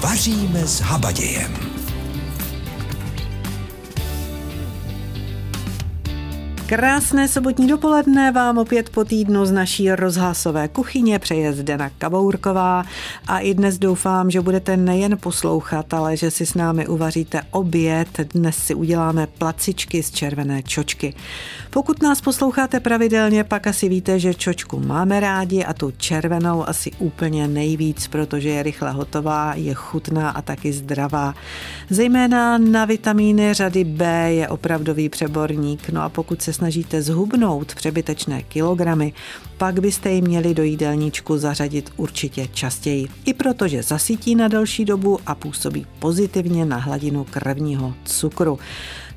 Vaříme 0.00 0.66
s 0.66 0.80
habadějem. 0.80 1.65
Krásné 6.68 7.28
sobotní 7.28 7.66
dopoledne 7.66 8.32
vám 8.32 8.58
opět 8.58 8.90
po 8.90 9.04
týdnu 9.04 9.46
z 9.46 9.52
naší 9.52 9.90
rozhlasové 9.90 10.68
kuchyně 10.68 11.18
přeje 11.18 11.52
Zdena 11.52 11.90
Kabourková 11.98 12.84
a 13.28 13.38
i 13.38 13.54
dnes 13.54 13.78
doufám, 13.78 14.30
že 14.30 14.40
budete 14.40 14.76
nejen 14.76 15.18
poslouchat, 15.20 15.94
ale 15.94 16.16
že 16.16 16.30
si 16.30 16.46
s 16.46 16.54
námi 16.54 16.86
uvaříte 16.86 17.42
oběd. 17.50 18.08
Dnes 18.34 18.56
si 18.56 18.74
uděláme 18.74 19.26
placičky 19.26 20.02
z 20.02 20.10
červené 20.10 20.62
čočky. 20.62 21.14
Pokud 21.70 22.02
nás 22.02 22.20
posloucháte 22.20 22.80
pravidelně, 22.80 23.44
pak 23.44 23.66
asi 23.66 23.88
víte, 23.88 24.18
že 24.18 24.34
čočku 24.34 24.80
máme 24.80 25.20
rádi 25.20 25.64
a 25.64 25.72
tu 25.72 25.90
červenou 25.96 26.68
asi 26.68 26.90
úplně 26.98 27.48
nejvíc, 27.48 28.06
protože 28.06 28.48
je 28.48 28.62
rychle 28.62 28.90
hotová, 28.90 29.54
je 29.54 29.74
chutná 29.74 30.30
a 30.30 30.42
taky 30.42 30.72
zdravá. 30.72 31.34
Zejména 31.90 32.58
na 32.58 32.84
vitamíny 32.84 33.54
řady 33.54 33.84
B 33.84 34.32
je 34.32 34.48
opravdový 34.48 35.08
přeborník. 35.08 35.90
No 35.90 36.02
a 36.02 36.08
pokud 36.08 36.42
se 36.42 36.55
snažíte 36.56 37.02
zhubnout 37.02 37.74
přebytečné 37.74 38.42
kilogramy, 38.42 39.12
pak 39.58 39.80
byste 39.80 40.10
ji 40.10 40.22
měli 40.22 40.54
do 40.54 40.62
jídelníčku 40.62 41.38
zařadit 41.38 41.90
určitě 41.96 42.48
častěji. 42.52 43.08
I 43.24 43.34
protože 43.34 43.82
zasytí 43.82 44.34
na 44.34 44.48
delší 44.48 44.84
dobu 44.84 45.18
a 45.26 45.34
působí 45.34 45.86
pozitivně 45.98 46.64
na 46.64 46.76
hladinu 46.76 47.24
krevního 47.24 47.94
cukru 48.04 48.58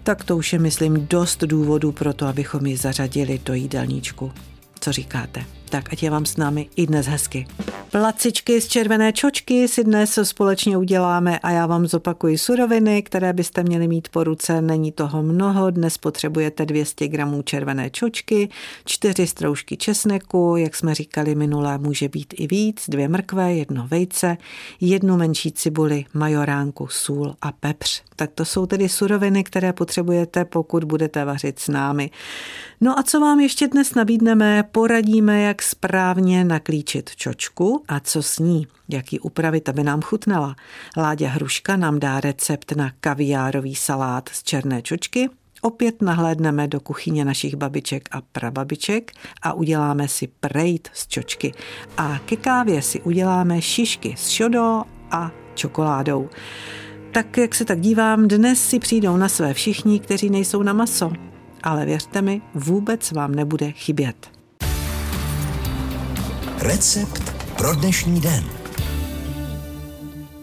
tak 0.04 0.24
to 0.24 0.38
už 0.38 0.54
je, 0.54 0.60
myslím, 0.60 1.08
dost 1.08 1.44
důvodů 1.44 1.92
pro 1.92 2.14
to, 2.14 2.28
abychom 2.28 2.66
ji 2.66 2.78
zařadili 2.78 3.40
do 3.46 3.54
jídelníčku. 3.54 4.32
Co 4.80 4.92
říkáte? 4.92 5.59
Tak 5.70 5.94
ať 5.94 6.04
je 6.04 6.10
vám 6.10 6.26
s 6.26 6.38
námi 6.38 6.70
i 6.76 6.88
dnes 6.88 7.06
hezky. 7.06 7.48
Placičky 7.92 8.62
z 8.62 8.68
červené 8.68 9.14
čočky 9.14 9.68
si 9.68 9.84
dnes 9.84 10.20
společně 10.24 10.78
uděláme 10.78 11.40
a 11.40 11.52
já 11.52 11.66
vám 11.66 11.88
zopakuji 11.88 12.38
suroviny, 12.38 13.04
které 13.04 13.34
byste 13.34 13.64
měli 13.64 13.88
mít 13.88 14.10
po 14.10 14.24
ruce. 14.24 14.62
Není 14.62 14.92
toho 14.92 15.24
mnoho, 15.24 15.72
dnes 15.72 15.98
potřebujete 15.98 16.66
200 16.66 17.08
gramů 17.08 17.42
červené 17.42 17.90
čočky, 17.90 18.50
4 18.86 19.28
stroužky 19.28 19.78
česneku, 19.78 20.56
jak 20.58 20.76
jsme 20.76 20.96
říkali 20.96 21.36
minulé, 21.36 21.78
může 21.78 22.10
být 22.10 22.34
i 22.38 22.48
víc, 22.48 22.86
dvě 22.88 23.08
mrkve, 23.08 23.54
jedno 23.54 23.88
vejce, 23.88 24.38
jednu 24.82 25.18
menší 25.18 25.52
cibuli, 25.52 26.06
majoránku, 26.14 26.88
sůl 26.88 27.36
a 27.42 27.52
pepř. 27.52 28.02
Tak 28.16 28.32
to 28.36 28.46
jsou 28.46 28.66
tedy 28.66 28.90
suroviny, 28.90 29.44
které 29.44 29.74
potřebujete, 29.74 30.46
pokud 30.46 30.84
budete 30.84 31.26
vařit 31.26 31.60
s 31.60 31.68
námi. 31.68 32.10
No 32.82 33.00
a 33.00 33.04
co 33.04 33.20
vám 33.20 33.40
ještě 33.40 33.68
dnes 33.68 33.96
nabídneme? 33.96 34.64
Poradíme, 34.72 35.42
jak 35.42 35.59
správně 35.62 36.44
naklíčit 36.44 37.16
čočku 37.16 37.84
a 37.88 38.00
co 38.00 38.24
s 38.24 38.40
ní, 38.40 38.68
jak 38.90 39.14
ji 39.14 39.20
upravit, 39.20 39.70
aby 39.70 39.84
nám 39.84 40.02
chutnala. 40.02 40.56
Láďa 40.98 41.30
Hruška 41.30 41.78
nám 41.78 42.00
dá 42.00 42.20
recept 42.20 42.72
na 42.72 42.92
kaviárový 43.00 43.76
salát 43.76 44.30
z 44.30 44.44
černé 44.44 44.82
čočky, 44.82 45.30
Opět 45.62 46.02
nahlédneme 46.02 46.68
do 46.68 46.80
kuchyně 46.80 47.26
našich 47.26 47.56
babiček 47.56 48.10
a 48.12 48.22
prababiček 48.22 49.12
a 49.42 49.54
uděláme 49.54 50.08
si 50.08 50.28
prejt 50.28 50.90
z 50.94 51.08
čočky. 51.08 51.54
A 51.98 52.20
ke 52.26 52.36
kávě 52.36 52.82
si 52.82 53.02
uděláme 53.02 53.62
šišky 53.62 54.16
s 54.18 54.30
šodo 54.30 54.84
a 55.12 55.32
čokoládou. 55.56 56.30
Tak 57.12 57.38
jak 57.38 57.56
se 57.56 57.66
tak 57.66 57.80
dívám, 57.80 58.28
dnes 58.28 58.70
si 58.70 58.80
přijdou 58.80 59.18
na 59.18 59.30
své 59.30 59.54
všichni, 59.54 60.00
kteří 60.00 60.30
nejsou 60.30 60.64
na 60.64 60.74
maso. 60.74 61.12
Ale 61.64 61.86
věřte 61.86 62.22
mi, 62.22 62.42
vůbec 62.56 63.12
vám 63.12 63.36
nebude 63.36 63.72
chybět. 63.72 64.39
Recept 66.62 67.34
pro 67.58 67.76
dnešní 67.76 68.22
den. 68.22 68.44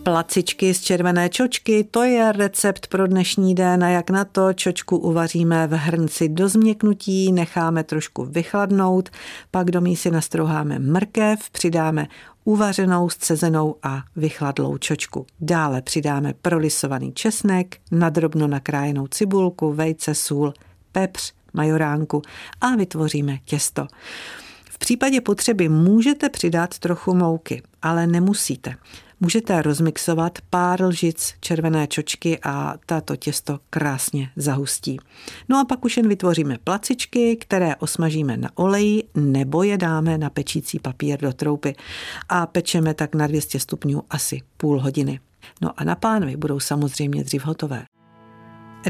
Placičky 0.02 0.74
z 0.74 0.80
červené 0.80 1.28
čočky, 1.28 1.84
to 1.84 2.02
je 2.02 2.32
recept 2.32 2.86
pro 2.86 3.06
dnešní 3.06 3.54
den 3.54 3.84
a 3.84 3.88
jak 3.88 4.10
na 4.10 4.24
to 4.24 4.52
čočku 4.52 4.96
uvaříme 4.96 5.66
v 5.66 5.72
hrnci 5.72 6.28
do 6.28 6.48
změknutí, 6.48 7.32
necháme 7.32 7.84
trošku 7.84 8.24
vychladnout, 8.24 9.08
pak 9.50 9.70
do 9.70 9.80
mísy 9.80 10.10
nastrouháme 10.10 10.78
mrkev, 10.78 11.50
přidáme 11.50 12.06
uvařenou, 12.44 13.08
scezenou 13.08 13.76
a 13.82 14.02
vychladlou 14.16 14.78
čočku. 14.78 15.26
Dále 15.40 15.82
přidáme 15.82 16.34
prolisovaný 16.42 17.12
česnek, 17.12 17.76
nadrobno 17.90 18.46
nakrájenou 18.46 19.06
cibulku, 19.06 19.72
vejce, 19.72 20.14
sůl, 20.14 20.54
pepř, 20.92 21.32
majoránku 21.52 22.22
a 22.60 22.76
vytvoříme 22.76 23.38
těsto. 23.44 23.86
V 24.76 24.78
případě 24.78 25.20
potřeby 25.20 25.68
můžete 25.68 26.28
přidat 26.28 26.78
trochu 26.78 27.14
mouky, 27.14 27.62
ale 27.82 28.06
nemusíte. 28.06 28.74
Můžete 29.20 29.62
rozmixovat 29.62 30.38
pár 30.50 30.82
lžic 30.82 31.34
červené 31.40 31.86
čočky 31.86 32.38
a 32.42 32.74
tato 32.86 33.16
těsto 33.16 33.58
krásně 33.70 34.30
zahustí. 34.36 34.96
No 35.48 35.60
a 35.60 35.64
pak 35.64 35.84
už 35.84 35.96
jen 35.96 36.08
vytvoříme 36.08 36.58
placičky, 36.64 37.36
které 37.36 37.76
osmažíme 37.76 38.36
na 38.36 38.50
oleji 38.54 39.02
nebo 39.14 39.62
je 39.62 39.78
dáme 39.78 40.18
na 40.18 40.30
pečící 40.30 40.78
papír 40.78 41.20
do 41.20 41.32
troupy 41.32 41.72
a 42.28 42.46
pečeme 42.46 42.94
tak 42.94 43.14
na 43.14 43.26
200 43.26 43.60
stupňů 43.60 44.02
asi 44.10 44.42
půl 44.56 44.80
hodiny. 44.80 45.20
No 45.60 45.70
a 45.76 45.84
na 45.84 45.94
pánvi 45.94 46.36
budou 46.36 46.60
samozřejmě 46.60 47.24
dřív 47.24 47.44
hotové. 47.44 47.84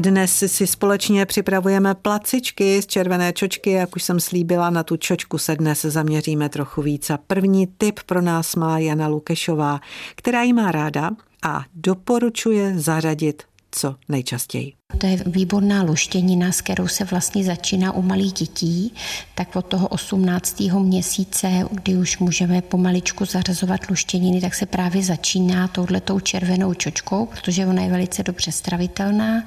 Dnes 0.01 0.43
si 0.47 0.67
společně 0.67 1.25
připravujeme 1.25 1.95
placičky 1.95 2.81
z 2.81 2.87
červené 2.87 3.33
čočky, 3.33 3.71
jak 3.71 3.95
už 3.95 4.03
jsem 4.03 4.19
slíbila, 4.19 4.69
na 4.69 4.83
tu 4.83 4.97
čočku 4.97 5.37
se 5.37 5.55
dnes 5.55 5.81
zaměříme 5.81 6.49
trochu 6.49 6.81
víc. 6.81 7.09
A 7.09 7.17
první 7.17 7.67
tip 7.67 7.99
pro 8.05 8.21
nás 8.21 8.55
má 8.55 8.79
Jana 8.79 9.07
Lukešová, 9.07 9.79
která 10.15 10.43
ji 10.43 10.53
má 10.53 10.71
ráda 10.71 11.11
a 11.43 11.63
doporučuje 11.75 12.79
zařadit 12.79 13.43
co 13.71 13.95
nejčastěji. 14.09 14.76
To 14.97 15.07
je 15.07 15.17
výborná 15.25 15.83
luštěnina, 15.83 16.51
s 16.51 16.61
kterou 16.61 16.87
se 16.87 17.03
vlastně 17.03 17.43
začíná 17.43 17.91
u 17.91 18.01
malých 18.01 18.33
dětí, 18.33 18.93
tak 19.35 19.55
od 19.55 19.65
toho 19.65 19.87
18. 19.87 20.59
měsíce, 20.59 21.47
kdy 21.71 21.95
už 21.95 22.19
můžeme 22.19 22.61
pomaličku 22.61 23.25
zařazovat 23.25 23.89
luštěniny, 23.89 24.41
tak 24.41 24.55
se 24.55 24.65
právě 24.65 25.03
začíná 25.03 25.67
touhletou 25.67 26.19
červenou 26.19 26.73
čočkou, 26.73 27.25
protože 27.25 27.65
ona 27.65 27.81
je 27.81 27.89
velice 27.89 28.23
dobře 28.23 28.51
stravitelná 28.51 29.43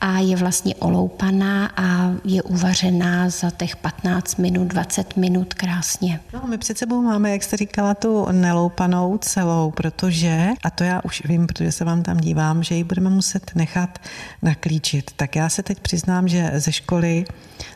a 0.00 0.18
je 0.18 0.36
vlastně 0.36 0.74
oloupaná 0.74 1.70
a 1.76 2.12
je 2.24 2.42
uvařená 2.42 3.30
za 3.30 3.50
těch 3.50 3.76
15 3.76 4.38
minut, 4.38 4.64
20 4.64 5.16
minut 5.16 5.54
krásně. 5.54 6.20
No, 6.32 6.42
my 6.48 6.58
před 6.58 6.78
sebou 6.78 7.02
máme, 7.02 7.30
jak 7.30 7.42
jste 7.42 7.56
říkala, 7.56 7.94
tu 7.94 8.26
neloupanou 8.32 9.18
celou, 9.18 9.70
protože, 9.70 10.48
a 10.64 10.70
to 10.70 10.84
já 10.84 11.00
už 11.04 11.22
vím, 11.24 11.46
protože 11.46 11.72
se 11.72 11.84
vám 11.84 12.02
tam 12.02 12.16
dívám, 12.16 12.62
že 12.62 12.74
ji 12.74 12.84
budeme 12.84 13.10
muset 13.10 13.50
nechat 13.54 13.98
naklíčit 14.42 14.79
učit. 14.80 15.10
Tak 15.16 15.36
já 15.36 15.48
se 15.48 15.62
teď 15.62 15.80
přiznám, 15.80 16.28
že 16.28 16.52
ze 16.56 16.72
školy 16.72 17.24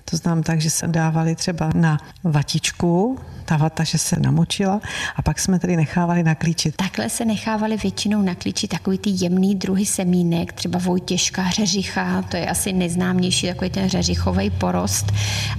to 0.04 0.16
znám 0.16 0.42
tak, 0.42 0.60
že 0.60 0.70
se 0.70 0.88
dávali 0.88 1.34
třeba 1.34 1.70
na 1.74 1.98
vatičku, 2.24 3.18
ta 3.44 3.56
vata, 3.56 3.84
že 3.84 3.98
se 3.98 4.20
namočila 4.20 4.80
a 5.16 5.22
pak 5.22 5.38
jsme 5.38 5.58
tedy 5.58 5.76
nechávali 5.76 6.22
naklíčit. 6.22 6.76
Takhle 6.76 7.08
se 7.08 7.24
nechávali 7.24 7.76
většinou 7.76 8.22
naklíčit 8.22 8.70
takový 8.70 8.98
ty 8.98 9.10
jemný 9.12 9.54
druhy 9.54 9.86
semínek, 9.86 10.52
třeba 10.52 10.78
vojtěžka, 10.78 11.50
řeřicha, 11.50 12.22
to 12.22 12.36
je 12.36 12.46
asi 12.46 12.72
nejznámější 12.72 13.46
takový 13.46 13.70
ten 13.70 13.88
řeřichový 13.88 14.50
porost, 14.50 15.12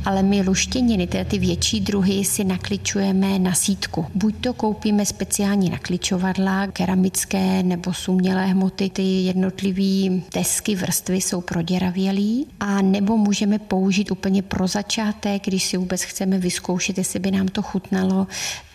ale 0.06 0.24
my 0.24 0.42
luštěniny, 0.42 1.08
teda 1.08 1.24
ty 1.24 1.40
větší 1.40 1.82
druhy, 1.82 2.26
si 2.26 2.44
nakličujeme 2.44 3.40
na 3.40 3.54
sítku. 3.54 4.06
Buď 4.16 4.36
to 4.42 4.54
koupíme 4.54 5.06
speciální 5.06 5.70
nakličovadla, 5.70 6.68
keramické 6.68 7.64
nebo 7.64 7.94
sumělé 7.94 8.46
hmoty, 8.46 8.90
ty 8.90 9.04
jednotlivé 9.04 10.22
desky, 10.34 10.76
vrstvy 10.76 11.22
jsou 11.22 11.35
proděravělý, 11.42 12.48
a 12.60 12.82
nebo 12.82 13.18
můžeme 13.18 13.60
použít 13.60 14.12
úplně 14.12 14.42
pro 14.42 14.68
začátek, 14.68 15.46
když 15.46 15.64
si 15.64 15.78
vůbec 15.78 16.04
chceme 16.04 16.38
vyzkoušet, 16.38 16.98
jestli 16.98 17.20
by 17.20 17.32
nám 17.32 17.48
to 17.48 17.62
chutnalo, 17.62 18.28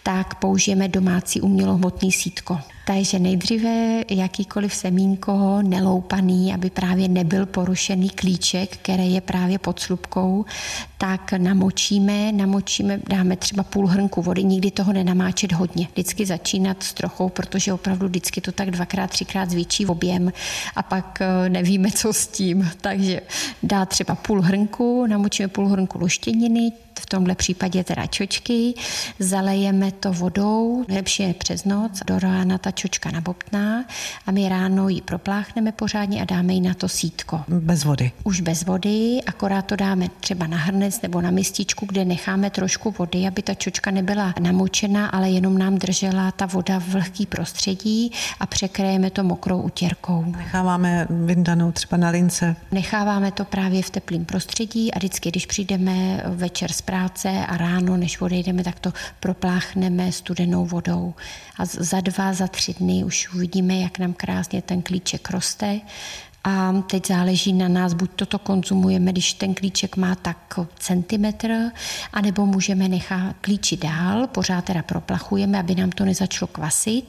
tak 0.03 0.35
použijeme 0.35 0.89
domácí 0.89 1.41
umělohmotný 1.41 2.13
sítko. 2.13 2.59
Takže 2.95 3.19
nejdříve 3.19 4.05
jakýkoliv 4.11 4.75
semínko 4.75 5.63
neloupaný, 5.63 6.55
aby 6.55 6.71
právě 6.71 7.09
nebyl 7.09 7.47
porušený 7.47 8.11
klíček, 8.11 8.77
který 8.77 9.15
je 9.15 9.21
právě 9.21 9.59
pod 9.59 9.81
slupkou, 9.81 10.45
tak 10.99 11.33
namočíme, 11.33 12.33
namočíme, 12.33 13.01
dáme 13.09 13.37
třeba 13.37 13.63
půl 13.63 13.87
hrnku 13.87 14.23
vody, 14.23 14.45
nikdy 14.45 14.71
toho 14.71 14.93
nenamáčet 14.93 15.53
hodně. 15.53 15.89
Vždycky 15.93 16.27
začínat 16.27 16.83
s 16.83 16.93
trochou, 16.95 17.29
protože 17.29 17.73
opravdu 17.73 18.09
vždycky 18.09 18.41
to 18.41 18.53
tak 18.53 18.71
dvakrát, 18.71 19.11
třikrát 19.11 19.51
zvětší 19.51 19.87
objem 19.87 20.33
a 20.77 20.83
pak 20.83 21.19
eh, 21.21 21.49
nevíme, 21.49 21.91
co 21.91 22.13
s 22.13 22.27
tím. 22.27 22.71
Takže 22.81 23.21
dá 23.63 23.87
třeba 23.87 24.15
půl 24.15 24.43
hrnku, 24.43 25.07
namočíme 25.07 25.49
půl 25.49 25.69
hrnku 25.69 25.99
luštěniny, 25.99 26.73
v 27.01 27.07
tomhle 27.07 27.35
případě 27.35 27.85
teda 27.85 28.07
čočky, 28.07 28.75
zalejeme 29.19 29.93
to 29.93 30.13
vodou, 30.13 30.85
nejlepší 30.89 31.23
je 31.23 31.35
přes 31.35 31.65
noc, 31.65 32.01
do 32.07 32.19
rána 32.19 32.59
ta 32.59 32.71
čočka 32.71 33.11
nabobtná 33.11 33.85
a 34.27 34.31
my 34.31 34.49
ráno 34.49 34.89
ji 34.89 35.01
propláchneme 35.01 35.73
pořádně 35.73 36.23
a 36.23 36.25
dáme 36.25 36.53
ji 36.53 36.61
na 36.61 36.75
to 36.75 36.89
sítko. 36.89 37.41
Bez 37.49 37.85
vody. 37.85 38.13
Už 38.25 38.41
bez 38.41 38.65
vody, 38.65 39.21
akorát 39.27 39.63
to 39.63 39.77
dáme 39.77 40.09
třeba 40.21 40.47
na 40.47 40.57
hrnec 40.57 41.03
nebo 41.03 41.21
na 41.21 41.31
mističku, 41.31 41.87
kde 41.87 42.05
necháme 42.05 42.51
trošku 42.51 42.95
vody, 42.99 43.27
aby 43.27 43.43
ta 43.43 43.55
čočka 43.55 43.91
nebyla 43.91 44.35
namočená, 44.41 45.07
ale 45.07 45.31
jenom 45.31 45.59
nám 45.59 45.79
držela 45.79 46.31
ta 46.31 46.47
voda 46.47 46.79
v 46.81 46.89
vlhký 46.89 47.27
prostředí 47.27 48.13
a 48.41 48.47
překrajeme 48.47 49.11
to 49.11 49.25
mokrou 49.25 49.61
utěrkou. 49.63 50.25
Necháváme 50.37 51.07
vyndanou 51.11 51.73
třeba 51.73 51.97
na 51.97 52.09
lince. 52.09 52.57
Necháváme 52.73 53.33
to 53.33 53.45
právě 53.45 53.83
v 53.83 53.91
teplém 53.91 54.25
prostředí 54.25 54.93
a 54.93 54.99
vždycky, 54.99 55.31
když 55.31 55.47
přijdeme 55.47 56.23
večer 56.27 56.73
z 56.73 56.83
práce 56.91 57.29
a 57.29 57.57
ráno, 57.57 57.97
než 57.97 58.21
odejdeme, 58.21 58.65
tak 58.65 58.81
to 58.81 58.93
propláchneme 59.21 60.13
studenou 60.13 60.67
vodou. 60.67 61.15
A 61.59 61.65
za 61.65 62.01
dva, 62.01 62.33
za 62.33 62.47
tři 62.47 62.75
dny 62.75 63.05
už 63.05 63.35
uvidíme, 63.35 63.75
jak 63.75 63.99
nám 63.99 64.13
krásně 64.13 64.63
ten 64.63 64.83
klíček 64.83 65.31
roste 65.31 65.81
a 66.45 66.73
teď 66.91 67.07
záleží 67.07 67.53
na 67.53 67.69
nás, 67.69 67.95
buď 67.95 68.11
toto 68.17 68.39
konzumujeme, 68.39 69.13
když 69.13 69.33
ten 69.33 69.55
klíček 69.55 69.97
má 69.97 70.15
tak 70.15 70.59
centimetr, 70.79 71.71
anebo 72.13 72.47
můžeme 72.47 72.89
nechat 72.89 73.37
klíči 73.41 73.77
dál, 73.77 74.27
pořád 74.27 74.65
teda 74.65 74.83
proplachujeme, 74.83 75.59
aby 75.59 75.75
nám 75.75 75.91
to 75.91 76.05
nezačalo 76.05 76.47
kvasit 76.47 77.05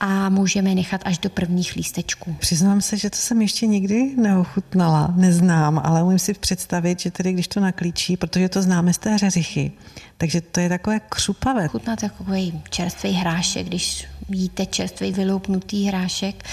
a 0.00 0.28
můžeme 0.28 0.74
nechat 0.74 1.00
až 1.04 1.18
do 1.18 1.30
prvních 1.30 1.76
lístečků. 1.76 2.36
Přiznám 2.38 2.80
se, 2.80 2.96
že 2.96 3.10
to 3.10 3.16
jsem 3.16 3.42
ještě 3.42 3.66
nikdy 3.66 4.14
neochutnala, 4.16 5.14
neznám, 5.16 5.80
ale 5.84 6.02
umím 6.02 6.18
si 6.18 6.34
představit, 6.34 7.00
že 7.00 7.10
tedy 7.10 7.32
když 7.32 7.48
to 7.48 7.60
naklíčí, 7.60 8.16
protože 8.16 8.48
to 8.48 8.62
známe 8.62 8.92
z 8.92 8.98
té 8.98 9.18
řeřichy, 9.18 9.72
takže 10.16 10.40
to 10.40 10.60
je 10.60 10.68
takové 10.68 11.00
křupavé. 11.08 11.68
Chutná 11.68 11.96
takový 11.96 12.62
čerstvý 12.70 13.10
hrášek, 13.10 13.66
když 13.66 14.06
jíte 14.28 14.66
čerstvý 14.66 15.12
vyloupnutý 15.12 15.84
hrášek, 15.84 16.44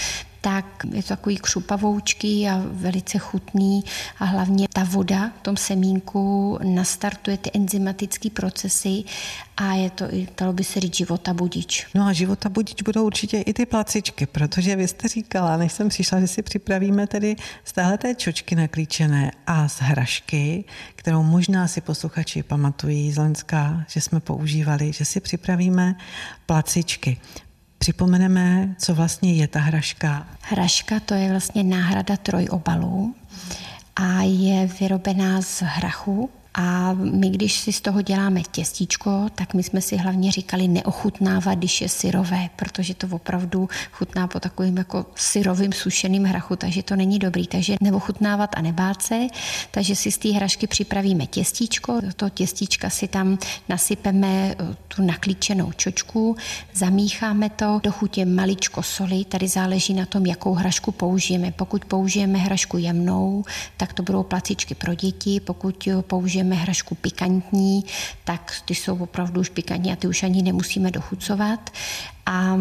tak 0.42 0.64
je 0.92 1.02
to 1.02 1.08
takový 1.08 1.36
křupavoučký 1.36 2.48
a 2.48 2.62
velice 2.70 3.18
chutný 3.18 3.84
a 4.18 4.24
hlavně 4.24 4.66
ta 4.72 4.84
voda 4.84 5.32
v 5.40 5.42
tom 5.42 5.56
semínku 5.56 6.58
nastartuje 6.62 7.36
ty 7.36 7.50
enzymatické 7.54 8.30
procesy 8.30 9.04
a 9.56 9.74
je 9.74 9.90
to, 9.90 10.04
dalo 10.40 10.52
by 10.52 10.64
se 10.64 10.80
říct, 10.80 10.96
života 10.96 11.34
budič. 11.34 11.86
No 11.94 12.06
a 12.06 12.12
života 12.12 12.48
budič 12.48 12.82
budou 12.82 13.06
určitě 13.06 13.40
i 13.40 13.52
ty 13.52 13.66
placičky, 13.66 14.26
protože 14.26 14.76
vy 14.76 14.88
jste 14.88 15.08
říkala, 15.08 15.56
než 15.56 15.72
jsem 15.72 15.88
přišla, 15.88 16.20
že 16.20 16.26
si 16.26 16.42
připravíme 16.42 17.06
tedy 17.06 17.36
z 17.64 17.72
té 17.72 18.14
čočky 18.14 18.56
naklíčené 18.56 19.30
a 19.46 19.68
z 19.68 19.80
hrašky, 19.80 20.64
kterou 20.94 21.22
možná 21.22 21.68
si 21.68 21.80
posluchači 21.80 22.42
pamatují 22.42 23.12
z 23.12 23.18
Lenska, 23.18 23.84
že 23.88 24.00
jsme 24.00 24.20
používali, 24.20 24.92
že 24.92 25.04
si 25.04 25.20
připravíme 25.20 25.94
placičky. 26.46 27.20
Připomeneme, 27.82 28.74
co 28.78 28.94
vlastně 28.94 29.34
je 29.34 29.48
ta 29.48 29.60
hraška. 29.60 30.26
Hraška 30.40 31.00
to 31.00 31.14
je 31.14 31.30
vlastně 31.30 31.62
náhrada 31.62 32.16
trojobalů 32.16 33.14
a 33.96 34.22
je 34.22 34.66
vyrobená 34.66 35.42
z 35.42 35.62
hrachu, 35.62 36.30
a 36.54 36.92
my, 36.92 37.30
když 37.30 37.52
si 37.60 37.72
z 37.72 37.80
toho 37.80 38.02
děláme 38.02 38.40
těstíčko, 38.50 39.26
tak 39.34 39.54
my 39.54 39.62
jsme 39.62 39.80
si 39.80 39.96
hlavně 39.96 40.32
říkali 40.32 40.68
neochutnávat, 40.68 41.58
když 41.58 41.80
je 41.80 41.88
syrové, 41.88 42.48
protože 42.56 42.94
to 42.94 43.06
opravdu 43.10 43.68
chutná 43.92 44.26
po 44.26 44.40
takovým 44.40 44.76
jako 44.76 45.06
syrovým 45.14 45.72
sušeným 45.72 46.24
hrachu, 46.24 46.56
takže 46.56 46.82
to 46.82 46.96
není 46.96 47.18
dobrý. 47.18 47.46
Takže 47.46 47.76
neochutnávat 47.80 48.50
a 48.56 48.60
nebát 48.60 49.02
se, 49.02 49.26
takže 49.70 49.96
si 49.96 50.10
z 50.10 50.18
té 50.18 50.28
hrašky 50.28 50.66
připravíme 50.66 51.26
těstíčko, 51.26 52.00
do 52.00 52.12
toho 52.12 52.30
těstíčka 52.30 52.90
si 52.90 53.08
tam 53.08 53.38
nasypeme 53.68 54.28
eh, 54.28 54.76
tu 54.88 55.02
naklíčenou 55.02 55.72
čočku, 55.72 56.36
zamícháme 56.74 57.50
to, 57.50 57.80
do 57.82 57.92
chutě 57.92 58.24
maličko 58.24 58.82
soli, 58.82 59.24
tady 59.24 59.48
záleží 59.48 59.94
na 59.94 60.06
tom, 60.06 60.26
jakou 60.26 60.54
hrašku 60.54 60.92
použijeme. 60.92 61.52
Pokud 61.52 61.84
použijeme 61.84 62.38
hrašku 62.38 62.78
jemnou, 62.78 63.44
tak 63.76 63.92
to 63.92 64.02
budou 64.02 64.22
placičky 64.22 64.74
pro 64.74 64.94
děti, 64.94 65.40
pokud 65.40 65.88
použijeme 66.00 66.41
použijeme 66.42 66.62
hrašku 66.62 66.94
pikantní, 66.94 67.84
tak 68.24 68.52
ty 68.64 68.74
jsou 68.74 68.96
opravdu 68.96 69.40
už 69.40 69.48
pikantní 69.48 69.92
a 69.92 69.96
ty 69.96 70.06
už 70.06 70.22
ani 70.22 70.42
nemusíme 70.42 70.90
dochucovat. 70.90 71.70
A 72.26 72.56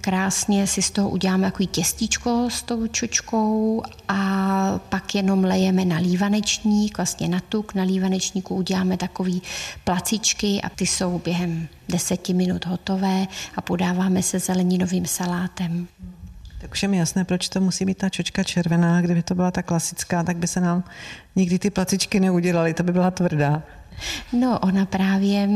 krásně 0.00 0.66
si 0.66 0.82
z 0.82 0.90
toho 0.90 1.10
uděláme 1.10 1.46
takový 1.46 1.66
těstíčko 1.66 2.48
s 2.50 2.62
tou 2.62 2.86
čočkou 2.86 3.82
a 4.08 4.80
pak 4.88 5.14
jenom 5.14 5.44
lejeme 5.44 5.84
na 5.84 5.98
lívanečník, 5.98 6.96
vlastně 6.96 7.28
na 7.28 7.40
tuk, 7.40 7.74
na 7.74 7.82
lívanečníku 7.82 8.54
uděláme 8.54 8.96
takový 8.96 9.42
placičky 9.84 10.60
a 10.62 10.68
ty 10.68 10.86
jsou 10.86 11.18
během 11.24 11.68
deseti 11.88 12.34
minut 12.34 12.66
hotové 12.66 13.26
a 13.56 13.60
podáváme 13.60 14.22
se 14.22 14.38
zeleninovým 14.38 15.06
salátem. 15.06 15.86
Tak 16.64 16.72
už 16.72 16.82
je 16.82 16.88
mi 16.88 16.96
jasné, 16.96 17.24
proč 17.24 17.48
to 17.48 17.60
musí 17.60 17.84
být 17.84 17.98
ta 17.98 18.08
čočka 18.08 18.42
červená. 18.42 19.00
Kdyby 19.00 19.22
to 19.22 19.34
byla 19.34 19.50
ta 19.50 19.62
klasická, 19.62 20.22
tak 20.22 20.36
by 20.36 20.46
se 20.46 20.60
nám 20.60 20.84
nikdy 21.36 21.58
ty 21.58 21.70
placičky 21.70 22.20
neudělaly, 22.20 22.74
to 22.74 22.82
by 22.82 22.92
byla 22.92 23.10
tvrdá. 23.10 23.62
No, 24.32 24.58
ona 24.58 24.86
právě 24.86 25.48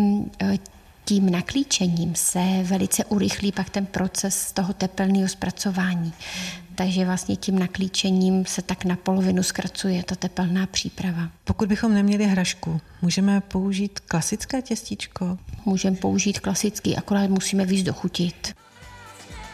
eh, 0.43 0.57
tím 1.05 1.31
naklíčením 1.31 2.15
se 2.15 2.41
velice 2.63 3.05
urychlí 3.05 3.53
pak 3.53 3.71
ten 3.71 3.87
proces 3.87 4.53
toho 4.53 4.73
tepelného 4.73 5.29
zpracování. 5.29 6.13
Takže 6.75 7.05
vlastně 7.05 7.37
tím 7.37 7.59
naklíčením 7.59 8.47
se 8.47 8.63
tak 8.63 8.85
na 8.85 8.97
polovinu 8.97 9.43
zkracuje 9.43 10.03
ta 10.03 10.15
tepelná 10.15 10.67
příprava. 10.67 11.29
Pokud 11.45 11.69
bychom 11.69 11.95
neměli 11.95 12.25
hrašku, 12.25 12.81
můžeme 13.03 13.41
použít 13.41 14.01
klasické 14.01 14.63
těstíčko? 14.63 15.39
Můžeme 15.65 15.97
použít 15.97 16.41
klasický, 16.41 16.97
akorát 16.97 17.31
musíme 17.31 17.65
víc 17.65 17.83
dochutit. 17.83 18.59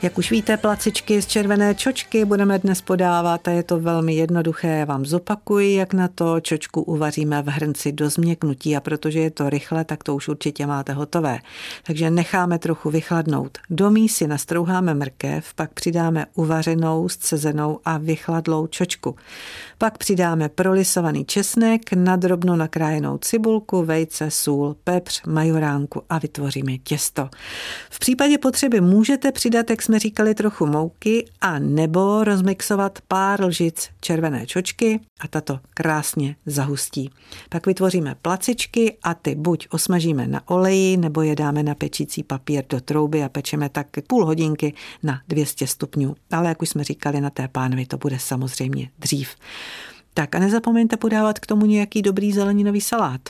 Jak 0.04 0.18
už 0.18 0.30
víte, 0.30 0.56
placičky 0.56 1.22
z 1.22 1.26
červené 1.26 1.74
čočky 1.74 2.24
budeme 2.24 2.58
dnes 2.58 2.80
podávat 2.80 3.48
a 3.48 3.50
je 3.50 3.62
to 3.62 3.80
velmi 3.80 4.14
jednoduché. 4.14 4.68
Já 4.68 4.84
vám 4.84 5.06
zopakuji, 5.06 5.74
jak 5.74 5.94
na 5.94 6.08
to 6.08 6.40
čočku 6.40 6.82
uvaříme 6.82 7.42
v 7.42 7.48
hrnci 7.48 7.92
do 7.92 8.10
změknutí 8.10 8.76
a 8.76 8.80
protože 8.80 9.20
je 9.20 9.30
to 9.30 9.50
rychle, 9.50 9.84
tak 9.84 10.04
to 10.04 10.14
už 10.14 10.28
určitě 10.28 10.66
máte 10.66 10.92
hotové. 10.92 11.38
Takže 11.86 12.10
necháme 12.10 12.58
trochu 12.58 12.90
vychladnout. 12.90 13.58
Do 13.70 13.90
mísy 13.90 14.26
nastrouháme 14.26 14.94
mrkev, 14.94 15.54
pak 15.54 15.72
přidáme 15.72 16.26
uvařenou, 16.34 17.08
scezenou 17.08 17.80
a 17.84 17.98
vychladlou 17.98 18.66
čočku. 18.66 19.16
Pak 19.78 19.98
přidáme 19.98 20.48
prolisovaný 20.48 21.24
česnek, 21.24 21.92
nadrobno 21.92 22.56
nakrájenou 22.56 23.18
cibulku, 23.18 23.82
vejce, 23.82 24.30
sůl, 24.30 24.76
pepř, 24.84 25.22
majoránku 25.26 26.02
a 26.10 26.18
vytvoříme 26.18 26.78
těsto. 26.78 27.28
V 27.90 27.98
případě 27.98 28.38
potřeby 28.38 28.80
můžete 28.80 29.32
přidat, 29.32 29.70
jak 29.70 29.82
jsme 29.82 29.93
říkali, 29.98 30.34
trochu 30.34 30.66
mouky 30.66 31.24
a 31.40 31.58
nebo 31.58 32.24
rozmixovat 32.24 32.98
pár 33.08 33.44
lžic 33.44 33.90
červené 34.00 34.46
čočky 34.46 35.00
a 35.20 35.28
tato 35.28 35.60
krásně 35.74 36.36
zahustí. 36.46 37.10
Pak 37.48 37.66
vytvoříme 37.66 38.14
placičky 38.22 38.96
a 39.02 39.14
ty 39.14 39.34
buď 39.34 39.68
osmažíme 39.70 40.26
na 40.26 40.48
oleji 40.48 40.96
nebo 40.96 41.22
je 41.22 41.36
dáme 41.36 41.62
na 41.62 41.74
pečící 41.74 42.22
papír 42.22 42.64
do 42.68 42.80
trouby 42.80 43.22
a 43.22 43.28
pečeme 43.28 43.68
tak 43.68 43.86
půl 44.06 44.26
hodinky 44.26 44.74
na 45.02 45.20
200 45.28 45.66
stupňů. 45.66 46.14
Ale 46.30 46.48
jak 46.48 46.62
už 46.62 46.68
jsme 46.68 46.84
říkali, 46.84 47.20
na 47.20 47.30
té 47.30 47.48
pánvi 47.48 47.86
to 47.86 47.96
bude 47.96 48.18
samozřejmě 48.18 48.90
dřív. 48.98 49.28
Tak 50.14 50.34
a 50.34 50.38
nezapomeňte 50.38 50.96
podávat 50.96 51.38
k 51.38 51.46
tomu 51.46 51.66
nějaký 51.66 52.02
dobrý 52.02 52.32
zeleninový 52.32 52.80
salát. 52.80 53.20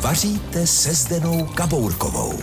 Vaříte 0.00 0.66
se 0.66 0.94
Zdenou 0.94 1.46
Kabourkovou. 1.46 2.38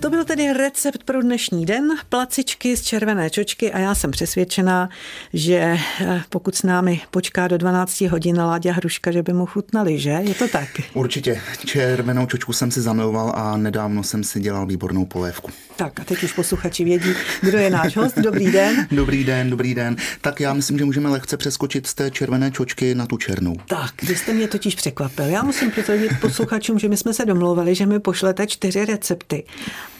To 0.00 0.10
byl 0.10 0.24
tedy 0.24 0.52
recept 0.52 1.04
pro 1.04 1.22
dnešní 1.22 1.66
den, 1.66 1.88
placičky 2.08 2.76
z 2.76 2.82
červené 2.82 3.30
čočky 3.30 3.72
a 3.72 3.78
já 3.78 3.94
jsem 3.94 4.10
přesvědčená, 4.10 4.88
že 5.32 5.78
eh, 6.00 6.22
pokud 6.28 6.54
s 6.54 6.62
námi 6.62 7.00
počká 7.10 7.48
do 7.48 7.58
12 7.58 8.00
hodin 8.00 8.40
Láďa 8.40 8.72
Hruška, 8.72 9.10
že 9.10 9.22
by 9.22 9.32
mu 9.32 9.46
chutnali, 9.46 9.98
že? 9.98 10.10
Je 10.10 10.34
to 10.34 10.48
tak? 10.48 10.68
Určitě. 10.94 11.40
Červenou 11.66 12.26
čočku 12.26 12.52
jsem 12.52 12.70
si 12.70 12.80
zamiloval 12.80 13.32
a 13.36 13.56
nedávno 13.56 14.02
jsem 14.02 14.24
si 14.24 14.40
dělal 14.40 14.66
výbornou 14.66 15.04
polévku. 15.04 15.50
Tak 15.76 16.00
a 16.00 16.04
teď 16.04 16.22
už 16.22 16.32
posluchači 16.32 16.84
vědí, 16.84 17.14
kdo 17.40 17.58
je 17.58 17.70
náš 17.70 17.96
host. 17.96 18.18
Dobrý 18.18 18.52
den. 18.52 18.86
Dobrý 18.90 19.24
den, 19.24 19.50
dobrý 19.50 19.74
den. 19.74 19.96
Tak 20.20 20.40
já 20.40 20.54
myslím, 20.54 20.78
že 20.78 20.84
můžeme 20.84 21.08
lehce 21.08 21.36
přeskočit 21.36 21.86
z 21.86 21.94
té 21.94 22.10
červené 22.10 22.50
čočky 22.50 22.94
na 22.94 23.06
tu 23.06 23.16
černou. 23.16 23.56
Tak, 23.68 24.02
vy 24.02 24.16
jste 24.16 24.32
mě 24.32 24.48
totiž 24.48 24.74
překvapil. 24.74 25.24
Já 25.24 25.42
musím 25.42 25.70
potvrdit 25.70 26.10
posluchačům, 26.20 26.78
že 26.78 26.88
my 26.88 26.96
jsme 26.96 27.14
se 27.14 27.24
domlouvali, 27.24 27.74
že 27.74 27.86
mi 27.86 28.00
pošlete 28.00 28.46
čtyři 28.46 28.84
recepty 28.84 29.44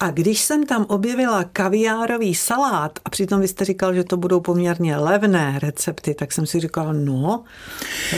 A 0.01 0.11
když 0.11 0.41
jsem 0.41 0.67
tam 0.67 0.85
objevila 0.89 1.45
kaviárový 1.45 2.35
salát 2.35 2.99
a 3.05 3.11
přitom 3.11 3.41
vy 3.41 3.49
jste 3.49 3.65
říkal, 3.65 3.95
že 3.95 4.05
to 4.05 4.17
budou 4.17 4.41
poměrně 4.41 4.97
levné 4.97 5.59
recepty, 5.63 6.15
tak 6.15 6.33
jsem 6.33 6.47
si 6.47 6.61
říkal, 6.61 6.95
no, 6.95 7.45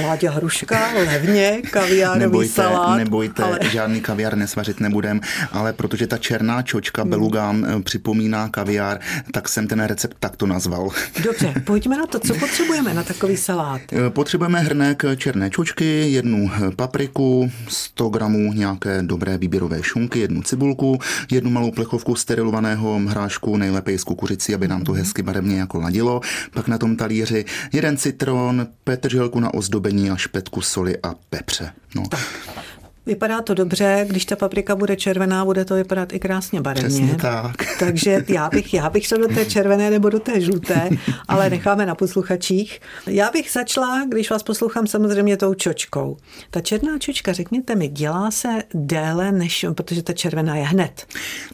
Láďa 0.03 0.31
Hruška, 0.31 0.93
levně, 0.95 1.62
kaviárový 1.71 2.21
nebojte, 2.21 2.53
salát. 2.53 2.99
Nebojte, 2.99 3.43
ale... 3.43 3.59
žádný 3.62 4.00
kaviár 4.00 4.37
nesvařit 4.37 4.81
nebudem, 4.81 5.21
ale 5.53 5.73
protože 5.73 6.07
ta 6.07 6.19
černá 6.19 6.62
čočka 6.62 7.03
hmm. 7.03 7.11
Beluga 7.52 7.81
připomíná 7.85 8.49
kaviár, 8.49 9.00
tak 9.33 9.49
jsem 9.49 9.67
ten 9.67 9.81
recept 9.81 10.17
takto 10.21 10.47
nazval. 10.47 10.88
Dobře, 11.25 11.55
pojďme 11.64 11.97
na 11.97 12.07
to, 12.07 12.19
co 12.19 12.35
potřebujeme 12.35 12.95
na 12.95 13.02
takový 13.02 13.37
salát. 13.37 13.81
Eh, 13.93 14.11
potřebujeme 14.11 14.61
hrnek 14.61 15.02
černé 15.17 15.50
čočky, 15.50 16.11
jednu 16.11 16.50
papriku, 16.76 17.50
100 17.69 18.09
gramů 18.09 18.52
nějaké 18.52 19.02
dobré 19.02 19.38
výběrové 19.38 19.83
šunky, 19.83 20.19
jednu 20.19 20.43
cibulku, 20.43 20.99
jednu 21.31 21.50
malou 21.50 21.71
plechovku 21.71 22.14
sterilovaného 22.14 22.99
hrášku, 22.99 23.57
nejlépe 23.57 23.99
z 23.99 24.05
kukuřici, 24.05 24.55
aby 24.55 24.69
nám 24.69 24.85
to 24.85 24.93
hezky 24.93 25.23
barevně 25.23 25.59
jako 25.59 25.81
ladilo. 25.81 26.21
Pak 26.55 26.69
na 26.69 26.78
tom 26.78 26.97
talíři 26.97 27.45
jeden 27.73 27.97
citron, 27.97 28.67
petrželku 28.85 29.40
na 29.40 29.55
ozdobení 29.55 30.11
a 30.11 30.17
špetku 30.17 30.61
soli 30.61 30.97
a 31.02 31.14
pepře. 31.31 31.71
No. 31.95 32.02
Tak. 32.09 32.21
Vypadá 33.09 33.43
to 33.43 33.55
dobře, 33.55 34.05
když 34.09 34.25
ta 34.25 34.37
paprika 34.37 34.77
bude 34.77 34.97
červená, 34.97 35.45
bude 35.45 35.65
to 35.65 35.75
vypadat 35.75 36.12
i 36.12 36.19
krásně 36.19 36.61
barevně. 36.61 36.88
Přesně 36.88 37.15
tak. 37.15 37.57
Takže 37.79 38.25
já 38.29 38.49
bych, 38.49 38.75
já 38.75 38.91
bych 38.91 39.07
šel 39.07 39.19
do 39.19 39.29
té 39.29 39.45
červené 39.45 39.91
nebo 39.91 40.09
do 40.09 40.21
té 40.21 40.41
žluté, 40.41 40.91
ale 41.29 41.50
necháme 41.50 41.87
na 41.87 41.95
posluchačích. 41.95 42.81
Já 43.07 43.31
bych 43.31 43.50
začala, 43.50 44.05
když 44.09 44.31
vás 44.31 44.43
poslouchám, 44.43 44.87
samozřejmě 44.87 45.37
tou 45.37 45.55
čočkou. 45.55 46.17
Ta 46.50 46.61
černá 46.61 46.99
čočka, 46.99 47.33
řekněte 47.33 47.75
mi, 47.75 47.88
dělá 47.88 48.31
se 48.31 48.49
déle, 48.75 49.33
než, 49.33 49.67
protože 49.73 50.03
ta 50.03 50.12
červená 50.12 50.57
je 50.57 50.65
hned. 50.65 51.07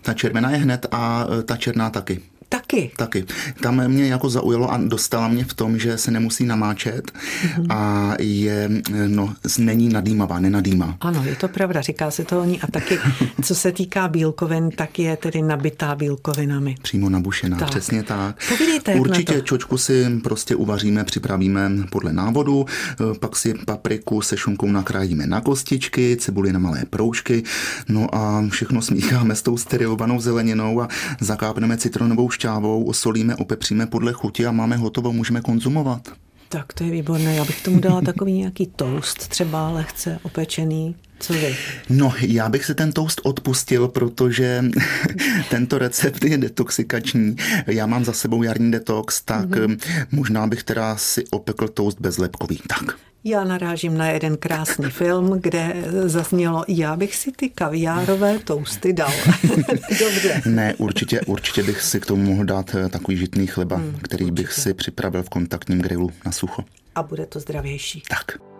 Ta 0.02 0.14
červená 0.14 0.50
je 0.50 0.56
hned 0.56 0.86
a 0.90 1.26
e, 1.38 1.42
ta 1.42 1.56
černá 1.56 1.90
taky. 1.90 2.20
Taky. 2.54 2.90
Taky. 2.96 3.24
Tam 3.60 3.88
mě 3.88 4.06
jako 4.06 4.30
zaujalo 4.30 4.72
a 4.72 4.76
dostala 4.76 5.28
mě 5.28 5.44
v 5.44 5.54
tom, 5.54 5.78
že 5.78 5.98
se 5.98 6.10
nemusí 6.10 6.46
namáčet 6.46 7.12
mm-hmm. 7.12 7.66
a 7.70 8.12
je, 8.20 8.70
no, 9.06 9.34
není 9.58 9.88
nadýmavá, 9.88 10.40
nenadýmá. 10.40 10.96
Ano, 11.00 11.24
je 11.24 11.36
to 11.36 11.48
pravda, 11.48 11.80
říká 11.80 12.10
se 12.10 12.24
to 12.24 12.40
o 12.40 12.44
ní 12.44 12.60
a 12.60 12.66
taky, 12.66 12.98
co 13.42 13.54
se 13.54 13.72
týká 13.72 14.08
bílkovin, 14.08 14.70
tak 14.70 14.98
je 14.98 15.16
tedy 15.16 15.42
nabitá 15.42 15.94
bílkovinami. 15.94 16.74
Přímo 16.82 17.08
nabušená, 17.08 17.58
tak. 17.58 17.70
přesně 17.70 18.02
tak. 18.02 18.36
Povídejte, 18.48 18.94
Určitě 18.94 19.40
čočku 19.40 19.78
si 19.78 20.20
prostě 20.24 20.56
uvaříme, 20.56 21.04
připravíme 21.04 21.70
podle 21.90 22.12
návodu, 22.12 22.66
eh, 22.66 23.18
pak 23.18 23.36
si 23.36 23.54
papriku 23.66 24.20
se 24.20 24.36
šunkou 24.36 24.66
nakrájíme 24.66 25.26
na 25.26 25.40
kostičky, 25.40 26.16
cibuli 26.20 26.52
na 26.52 26.58
malé 26.58 26.84
proužky, 26.90 27.42
no 27.88 28.14
a 28.14 28.44
všechno 28.48 28.82
smícháme 28.82 29.34
s 29.34 29.42
tou 29.42 29.56
sterilovanou 29.56 30.20
zeleninou 30.20 30.80
a 30.80 30.88
zakápneme 31.20 31.76
citronovou 31.76 32.28
šťávou, 32.44 32.84
osolíme, 32.84 33.36
opepříme 33.36 33.86
podle 33.86 34.12
chuti 34.12 34.46
a 34.46 34.52
máme 34.52 34.76
hotovo, 34.76 35.12
můžeme 35.12 35.40
konzumovat. 35.40 36.08
Tak 36.48 36.72
to 36.72 36.84
je 36.84 36.90
výborné. 36.90 37.34
Já 37.34 37.44
bych 37.44 37.62
tomu 37.62 37.80
dala 37.80 38.00
takový 38.00 38.32
nějaký 38.32 38.66
toast, 38.66 39.28
třeba 39.28 39.70
lehce 39.70 40.18
opečený. 40.22 40.94
Co 41.20 41.32
vy? 41.32 41.56
No, 41.88 42.14
já 42.20 42.48
bych 42.48 42.64
si 42.64 42.74
ten 42.74 42.92
toast 42.92 43.20
odpustil, 43.24 43.88
protože 43.88 44.64
tento 45.50 45.78
recept 45.78 46.24
je 46.24 46.38
detoxikační. 46.38 47.36
Já 47.66 47.86
mám 47.86 48.04
za 48.04 48.12
sebou 48.12 48.42
jarní 48.42 48.70
detox, 48.70 49.22
tak 49.22 49.48
mm-hmm. 49.48 49.78
možná 50.12 50.46
bych 50.46 50.62
teda 50.62 50.96
si 50.96 51.24
opekl 51.30 51.68
toast 51.68 52.00
bezlepkový. 52.00 52.60
Tak. 52.68 52.96
Já 53.26 53.44
narážím 53.44 53.98
na 53.98 54.06
jeden 54.06 54.36
krásný 54.36 54.90
film, 54.90 55.40
kde 55.40 55.84
zaznělo, 56.04 56.64
já 56.68 56.96
bych 56.96 57.16
si 57.16 57.32
ty 57.32 57.48
kaviárové 57.48 58.38
tousty 58.38 58.92
dal. 58.92 59.12
Dobře. 60.00 60.42
Ne, 60.46 60.74
určitě, 60.74 61.20
určitě 61.20 61.62
bych 61.62 61.82
si 61.82 62.00
k 62.00 62.06
tomu 62.06 62.22
mohl 62.22 62.44
dát 62.44 62.74
eh, 62.74 62.88
takový 62.88 63.16
žitný 63.16 63.46
chleba, 63.46 63.76
hmm, 63.76 63.98
který 64.02 64.24
určitě. 64.24 64.42
bych 64.42 64.52
si 64.52 64.74
připravil 64.74 65.22
v 65.22 65.28
kontaktním 65.28 65.80
grilu 65.80 66.10
na 66.26 66.32
sucho. 66.32 66.64
A 66.94 67.02
bude 67.02 67.26
to 67.26 67.40
zdravější. 67.40 68.02
Tak. 68.08 68.53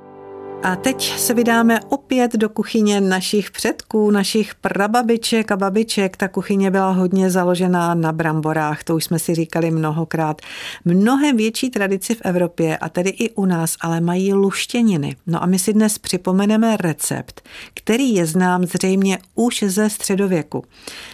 A 0.63 0.77
teď 0.77 1.19
se 1.19 1.35
vydáme 1.35 1.81
opět 1.81 2.33
do 2.37 2.49
kuchyně 2.49 3.01
našich 3.01 3.51
předků, 3.51 4.11
našich 4.11 4.55
prababiček 4.55 5.53
a 5.53 5.57
babiček. 5.57 6.17
Ta 6.17 6.29
kuchyně 6.29 6.71
byla 6.71 6.91
hodně 6.91 7.31
založená 7.31 7.95
na 7.95 8.13
bramborách, 8.13 8.85
to 8.85 8.97
už 8.97 9.05
jsme 9.05 9.19
si 9.19 9.35
říkali 9.35 9.71
mnohokrát. 9.71 10.43
Mnohem 10.85 11.37
větší 11.37 11.71
tradici 11.71 12.15
v 12.15 12.21
Evropě 12.25 12.77
a 12.77 12.89
tedy 12.89 13.11
i 13.11 13.31
u 13.31 13.45
nás, 13.45 13.77
ale 13.81 14.01
mají 14.01 14.33
luštěniny. 14.33 15.17
No 15.27 15.43
a 15.43 15.47
my 15.47 15.59
si 15.59 15.73
dnes 15.73 15.99
připomeneme 15.99 16.77
recept, 16.77 17.49
který 17.75 18.15
je 18.15 18.27
znám 18.27 18.67
zřejmě 18.67 19.19
už 19.35 19.65
ze 19.67 19.91
středověku. 19.91 20.65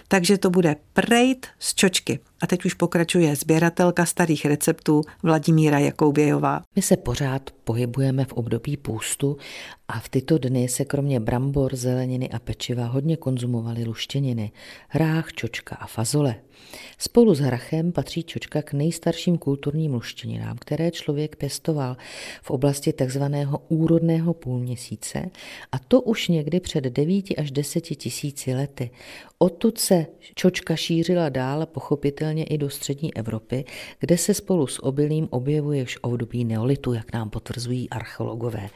Takže 0.09 0.39
to 0.39 0.51
bude 0.51 0.77
prejt 0.93 1.47
z 1.59 1.75
čočky. 1.75 2.19
A 2.43 2.47
teď 2.47 2.65
už 2.65 2.75
pokračuje 2.75 3.37
sběratelka 3.37 4.07
starých 4.07 4.47
receptů 4.47 5.03
Vladimíra 5.23 5.79
Jakoubějová. 5.79 6.61
My 6.77 6.83
se 6.83 6.97
pořád 6.97 7.51
pohybujeme 7.65 8.25
v 8.25 8.33
období 8.33 8.77
půstu 8.77 9.37
a 9.91 10.01
v 10.01 10.09
tyto 10.09 10.39
dny 10.39 10.69
se 10.69 10.85
kromě 10.85 11.21
brambor, 11.21 11.77
zeleniny 11.77 12.31
a 12.31 12.39
pečiva 12.39 12.87
hodně 12.87 13.17
konzumovaly 13.17 13.85
luštěniny, 13.85 14.51
hrách, 14.89 15.33
čočka 15.33 15.77
a 15.77 15.87
fazole. 15.87 16.35
Spolu 16.99 17.35
s 17.35 17.41
hrachem 17.41 17.93
patří 17.93 18.23
čočka 18.23 18.63
k 18.63 18.73
nejstarším 18.73 19.39
kulturním 19.39 19.95
luštěninám, 19.95 20.57
které 20.59 20.91
člověk 20.91 21.37
pěstoval 21.37 21.97
v 22.43 22.51
oblasti 22.51 22.93
takzvaného 22.93 23.63
úrodného 23.69 24.35
půlměsíce 24.35 25.31
a 25.73 25.79
to 25.79 26.01
už 26.01 26.29
někdy 26.29 26.61
před 26.61 26.85
9 26.85 27.25
až 27.39 27.51
10 27.51 27.81
tisíci 27.81 28.55
lety. 28.55 28.91
Odtud 29.39 29.79
se 29.79 30.07
čočka 30.35 30.77
šířila 30.77 31.29
dál 31.29 31.67
pochopitelně 31.67 32.45
i 32.45 32.59
do 32.59 32.71
střední 32.71 33.17
Evropy, 33.17 33.65
kde 33.99 34.19
se 34.19 34.35
spolu 34.35 34.67
s 34.67 34.85
obilím 34.85 35.29
objevuje 35.31 35.85
v 35.85 35.97
období 36.01 36.45
neolitu, 36.45 36.93
jak 36.93 37.13
nám 37.13 37.31
potvrzují 37.31 37.91
archeologové. 37.91 38.69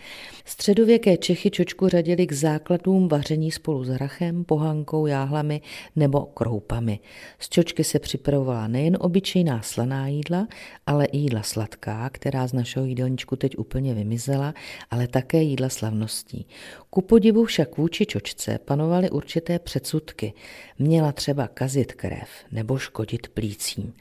Středověké 1.04 1.26
Čechy 1.26 1.50
čočku 1.50 1.88
řadili 1.88 2.26
k 2.26 2.32
základům 2.32 3.08
vaření 3.08 3.50
spolu 3.50 3.84
s 3.84 3.88
hrachem, 3.88 4.44
pohankou, 4.44 5.06
jáhlami 5.06 5.60
nebo 5.96 6.20
kroupami. 6.20 7.00
Z 7.38 7.48
čočky 7.48 7.84
se 7.84 7.98
připravovala 7.98 8.68
nejen 8.68 8.96
obyčejná 9.00 9.62
slaná 9.62 10.08
jídla, 10.08 10.48
ale 10.86 11.04
i 11.04 11.18
jídla 11.18 11.42
sladká, 11.42 12.10
která 12.10 12.46
z 12.46 12.52
našeho 12.52 12.86
jídelníčku 12.86 13.36
teď 13.36 13.58
úplně 13.58 13.94
vymizela, 13.94 14.54
ale 14.90 15.08
také 15.08 15.42
jídla 15.42 15.68
slavností. 15.68 16.46
Ku 16.90 17.02
podivu 17.02 17.44
však 17.44 17.76
vůči 17.76 18.06
čočce 18.06 18.58
panovaly 18.64 19.10
určité 19.10 19.58
předsudky. 19.58 20.32
Měla 20.78 21.12
třeba 21.12 21.48
kazit 21.48 21.92
krev 21.92 22.28
nebo 22.52 22.78
škodit 22.78 23.28
plícím. 23.28 23.92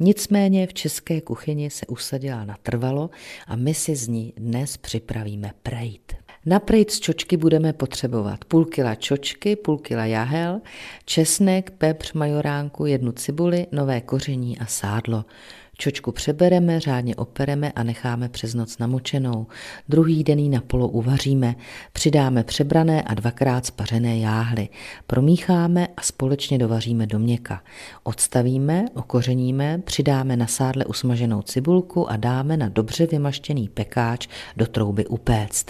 Nicméně 0.00 0.66
v 0.66 0.74
české 0.74 1.20
kuchyni 1.20 1.70
se 1.70 1.86
usadila 1.86 2.44
natrvalo 2.44 3.10
a 3.46 3.56
my 3.56 3.74
si 3.74 3.96
z 3.96 4.08
ní 4.08 4.32
dnes 4.36 4.76
připravíme 4.76 5.50
prejt. 5.62 6.27
Na 6.48 6.60
prejt 6.60 6.90
z 6.90 7.00
čočky 7.00 7.36
budeme 7.36 7.72
potřebovat 7.72 8.44
půl 8.44 8.64
kila 8.64 8.94
čočky, 8.94 9.56
půl 9.56 9.78
kila 9.78 10.04
jahel, 10.04 10.60
česnek, 11.04 11.70
pepř, 11.70 12.12
majoránku, 12.12 12.86
jednu 12.86 13.12
cibuli, 13.12 13.66
nové 13.72 14.00
koření 14.00 14.58
a 14.58 14.66
sádlo. 14.66 15.24
Čočku 15.80 16.12
přebereme, 16.12 16.80
řádně 16.80 17.16
opereme 17.16 17.72
a 17.72 17.82
necháme 17.82 18.28
přes 18.28 18.54
noc 18.54 18.78
namočenou. 18.78 19.46
Druhý 19.88 20.24
den 20.24 20.38
ji 20.38 20.48
na 20.48 20.60
polo 20.60 20.88
uvaříme, 20.88 21.54
přidáme 21.92 22.44
přebrané 22.44 23.02
a 23.02 23.14
dvakrát 23.14 23.66
spařené 23.66 24.18
jáhly. 24.18 24.68
Promícháme 25.06 25.88
a 25.96 26.02
společně 26.02 26.58
dovaříme 26.58 27.06
do 27.06 27.18
měka. 27.18 27.62
Odstavíme, 28.02 28.84
okořeníme, 28.94 29.78
přidáme 29.84 30.36
na 30.36 30.46
sádle 30.46 30.84
usmaženou 30.84 31.42
cibulku 31.42 32.10
a 32.10 32.16
dáme 32.16 32.56
na 32.56 32.68
dobře 32.68 33.06
vymaštěný 33.06 33.68
pekáč 33.68 34.28
do 34.56 34.66
trouby 34.66 35.06
upéct. 35.06 35.66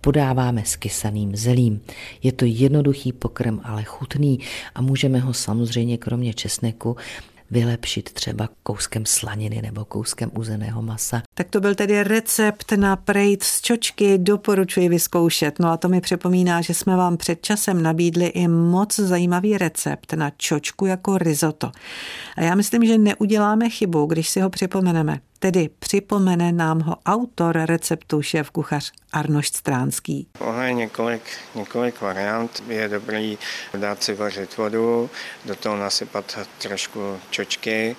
Podáváme 0.00 0.62
s 0.64 0.76
kysaným 0.76 1.36
zelím. 1.36 1.80
Je 2.22 2.32
to 2.32 2.44
jednoduchý 2.44 3.12
pokrm, 3.12 3.60
ale 3.64 3.84
chutný 3.84 4.38
a 4.74 4.82
můžeme 4.82 5.18
ho 5.18 5.34
samozřejmě 5.34 5.98
kromě 5.98 6.34
česneku 6.34 6.96
vylepšit 7.50 8.12
třeba 8.12 8.48
kouskem 8.62 9.06
slaniny 9.06 9.62
nebo 9.62 9.84
kouskem 9.84 10.30
uzeného 10.38 10.82
masa. 10.82 11.22
Tak 11.34 11.50
to 11.50 11.60
byl 11.60 11.74
tedy 11.74 12.02
recept 12.02 12.72
na 12.72 12.96
prejt 12.96 13.42
z 13.42 13.60
čočky, 13.60 14.18
doporučuji 14.18 14.88
vyzkoušet. 14.88 15.58
No 15.58 15.68
a 15.68 15.76
to 15.76 15.88
mi 15.88 16.00
připomíná, 16.00 16.60
že 16.60 16.74
jsme 16.74 16.96
vám 16.96 17.16
před 17.16 17.42
časem 17.42 17.82
nabídli 17.82 18.26
i 18.26 18.48
moc 18.48 18.96
zajímavý 18.96 19.58
recept 19.58 20.12
na 20.12 20.30
čočku 20.36 20.86
jako 20.86 21.18
risotto. 21.18 21.72
A 22.36 22.42
já 22.42 22.54
myslím, 22.54 22.84
že 22.84 22.98
neuděláme 22.98 23.70
chybu, 23.70 24.06
když 24.06 24.28
si 24.28 24.40
ho 24.40 24.50
připomeneme. 24.50 25.20
Tedy 25.46 25.70
připomene 25.78 26.52
nám 26.52 26.80
ho 26.80 26.96
autor 27.06 27.58
receptu 27.64 28.22
šéf 28.22 28.50
kuchař 28.50 28.92
Arnošt 29.12 29.56
Stránský. 29.56 30.26
Ono 30.38 30.62
je 30.62 30.72
několik, 30.72 31.22
několik 31.54 32.00
variant. 32.00 32.62
Je 32.68 32.88
dobrý 32.88 33.38
dát 33.76 34.02
si 34.02 34.14
vařit 34.14 34.56
vodu, 34.56 35.10
do 35.44 35.54
toho 35.54 35.76
nasypat 35.76 36.38
trošku 36.58 37.18
čočky, 37.30 37.96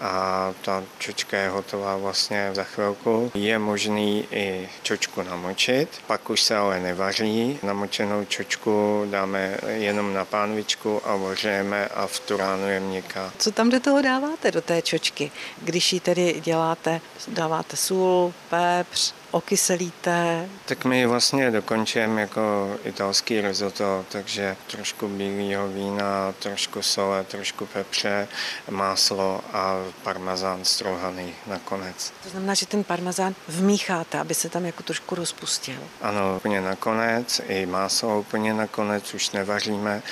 a 0.00 0.54
ta 0.62 0.84
čočka 0.98 1.38
je 1.38 1.48
hotová 1.48 1.96
vlastně 1.96 2.50
za 2.52 2.64
chvilku. 2.64 3.30
Je 3.34 3.58
možný 3.58 4.26
i 4.30 4.68
čočku 4.82 5.22
namočit, 5.22 5.88
pak 6.06 6.30
už 6.30 6.42
se 6.42 6.56
ale 6.56 6.80
nevaří. 6.80 7.58
Namočenou 7.62 8.24
čočku 8.24 9.06
dáme 9.10 9.56
jenom 9.66 10.14
na 10.14 10.24
pánvičku 10.24 11.00
a 11.04 11.16
vaříme 11.16 11.88
a 11.88 12.06
v 12.06 12.20
tu 12.20 12.36
ránu 12.36 12.68
je 12.68 12.80
měkká. 12.80 13.32
Co 13.38 13.52
tam 13.52 13.70
do 13.70 13.80
toho 13.80 14.02
dáváte, 14.02 14.50
do 14.50 14.60
té 14.60 14.82
čočky? 14.82 15.30
Když 15.62 15.92
ji 15.92 16.00
tedy 16.00 16.40
děláte, 16.44 17.00
dáváte 17.28 17.76
sůl, 17.76 18.32
pepř, 18.50 19.14
okyselíte? 19.30 20.48
Tak 20.66 20.84
my 20.84 21.06
vlastně 21.06 21.50
dokončujeme 21.50 22.20
jako 22.20 22.76
italský 22.84 23.40
risotto, 23.40 24.04
takže 24.08 24.56
trošku 24.66 25.08
bílého 25.08 25.68
vína, 25.68 26.34
trošku 26.38 26.82
sole, 26.82 27.24
trošku 27.24 27.66
pepře, 27.66 28.28
máslo 28.70 29.40
a 29.52 29.74
parmazán 30.02 30.64
strouhaný 30.64 31.34
nakonec. 31.46 32.12
To 32.22 32.28
znamená, 32.28 32.54
že 32.54 32.66
ten 32.66 32.84
parmazán 32.84 33.34
vmícháte, 33.48 34.18
aby 34.18 34.34
se 34.34 34.48
tam 34.48 34.64
jako 34.64 34.82
trošku 34.82 35.14
rozpustil. 35.14 35.78
Ano, 36.00 36.36
úplně 36.36 36.60
nakonec, 36.60 37.40
i 37.48 37.66
máslo 37.66 38.20
úplně 38.20 38.54
nakonec, 38.54 39.14
už 39.14 39.30
nevaříme 39.30 40.02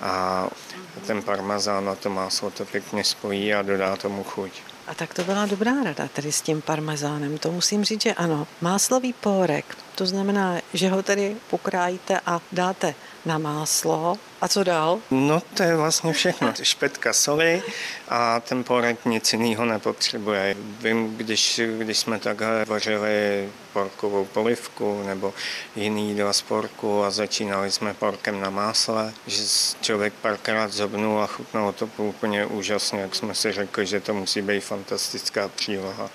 a 0.00 0.48
ten 1.06 1.22
parmazán 1.22 1.88
a 1.88 1.94
to 1.94 2.10
máslo 2.10 2.50
to 2.50 2.64
pěkně 2.64 3.04
spojí 3.04 3.54
a 3.54 3.62
dodá 3.62 3.96
tomu 3.96 4.24
chuť. 4.24 4.52
A 4.86 4.94
tak 4.94 5.14
to 5.14 5.24
byla 5.24 5.46
dobrá 5.46 5.82
rada 5.84 6.08
tady 6.08 6.32
s 6.32 6.42
tím 6.42 6.62
parmezánem. 6.62 7.38
To 7.38 7.52
musím 7.52 7.84
říct, 7.84 8.02
že 8.02 8.14
ano. 8.14 8.46
Máslový 8.60 9.12
pórek, 9.12 9.76
to 9.94 10.06
znamená, 10.06 10.60
že 10.74 10.88
ho 10.88 11.02
tady 11.02 11.36
pokrájíte 11.50 12.20
a 12.26 12.40
dáte 12.52 12.94
na 13.26 13.38
máslo. 13.38 14.18
A 14.40 14.48
co 14.48 14.64
dál? 14.64 14.98
No 15.10 15.42
to 15.54 15.62
je 15.62 15.76
vlastně 15.76 16.12
všechno. 16.12 16.52
Špetka 16.62 17.12
soli 17.12 17.62
a 18.08 18.40
ten 18.40 18.64
porek 18.64 19.04
nic 19.04 19.32
jiného 19.32 19.64
nepotřebuje. 19.64 20.56
Vím, 20.80 21.16
když, 21.16 21.60
když 21.78 21.98
jsme 21.98 22.18
takhle 22.18 22.64
vařili 22.64 23.48
porkovou 23.72 24.24
polivku 24.24 25.02
nebo 25.06 25.34
jiný 25.76 26.08
jídla 26.08 26.32
z 26.32 26.42
porku 26.42 27.04
a 27.04 27.10
začínali 27.10 27.70
jsme 27.70 27.94
porkem 27.94 28.40
na 28.40 28.50
másle, 28.50 29.12
že 29.26 29.42
člověk 29.80 30.12
párkrát 30.12 30.72
zobnul 30.72 31.22
a 31.22 31.26
chutnalo 31.26 31.72
to 31.72 31.88
úplně 31.96 32.46
úžasně, 32.46 33.00
jak 33.00 33.14
jsme 33.14 33.34
si 33.34 33.52
řekli, 33.52 33.86
že 33.86 34.00
to 34.00 34.14
musí 34.14 34.42
být 34.42 34.60
fantastická 34.60 35.48
příloha. 35.48 36.10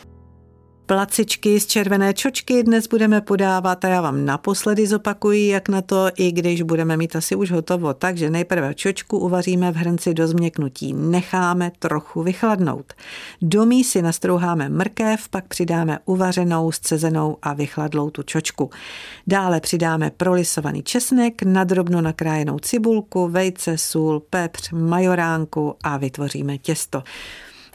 Placičky 0.88 1.60
z 1.60 1.66
červené 1.66 2.14
čočky 2.14 2.64
dnes 2.64 2.88
budeme 2.88 3.22
podávat 3.22 3.86
a 3.86 3.88
já 3.88 4.02
vám 4.02 4.26
naposledy 4.26 4.88
zopakuji, 4.88 5.48
jak 5.48 5.70
na 5.70 5.82
to, 5.82 6.10
i 6.16 6.32
když 6.32 6.62
budeme 6.62 6.98
mít 6.98 7.16
asi 7.16 7.36
už 7.36 7.52
hotovo. 7.52 7.94
Takže 7.94 8.30
nejprve 8.30 8.74
čočku 8.74 9.20
uvaříme 9.20 9.72
v 9.72 9.76
hrnci 9.76 10.14
do 10.14 10.28
změknutí, 10.28 10.94
necháme 10.94 11.72
trochu 11.80 12.24
vychladnout. 12.24 12.94
Do 13.42 13.66
mísy 13.66 14.02
nastrouháme 14.02 14.70
mrkev, 14.70 15.30
pak 15.30 15.48
přidáme 15.48 16.00
uvařenou, 16.06 16.72
scezenou 16.72 17.38
a 17.42 17.54
vychladlou 17.54 18.10
tu 18.10 18.24
čočku. 18.24 18.70
Dále 19.28 19.62
přidáme 19.62 20.12
prolisovaný 20.18 20.84
česnek, 20.84 21.44
nadrobno 21.44 22.02
nakrájenou 22.02 22.60
cibulku, 22.60 23.28
vejce, 23.28 23.78
sůl, 23.78 24.20
pepř, 24.30 24.72
majoránku 24.72 25.76
a 25.84 25.98
vytvoříme 25.98 26.58
těsto. 26.58 27.04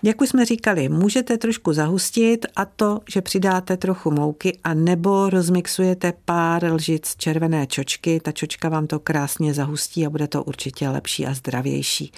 Jak 0.05 0.21
už 0.21 0.29
jsme 0.29 0.45
říkali, 0.45 0.89
můžete 0.89 1.39
trošku 1.39 1.73
zahustit 1.73 2.47
a 2.57 2.65
to, 2.65 3.01
že 3.09 3.23
přidáte 3.23 3.77
trochu 3.77 4.11
mouky 4.11 4.59
a 4.65 4.75
nebo 4.75 5.31
rozmixujete 5.31 6.13
pár 6.25 6.73
lžic 6.73 7.15
červené 7.17 7.67
čočky, 7.67 8.21
ta 8.21 8.33
čočka 8.33 8.69
vám 8.69 8.87
to 8.87 8.99
krásně 8.99 9.55
zahustí 9.55 10.07
a 10.07 10.11
bude 10.11 10.29
to 10.29 10.45
určitě 10.45 10.89
lepší 10.89 11.27
a 11.27 11.35
zdravější. 11.35 12.13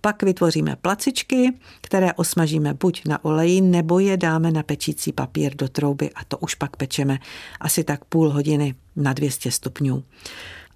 Pak 0.00 0.22
vytvoříme 0.22 0.76
placičky, 0.76 1.52
které 1.80 2.12
osmažíme 2.12 2.74
buď 2.74 3.02
na 3.06 3.24
oleji, 3.24 3.60
nebo 3.60 3.98
je 3.98 4.16
dáme 4.16 4.50
na 4.50 4.62
pečící 4.62 5.12
papír 5.12 5.56
do 5.56 5.68
trouby 5.68 6.10
a 6.14 6.24
to 6.24 6.38
už 6.38 6.54
pak 6.54 6.76
pečeme 6.76 7.18
asi 7.60 7.84
tak 7.84 8.04
půl 8.04 8.30
hodiny 8.30 8.74
na 8.96 9.12
200 9.12 9.50
stupňů. 9.50 10.04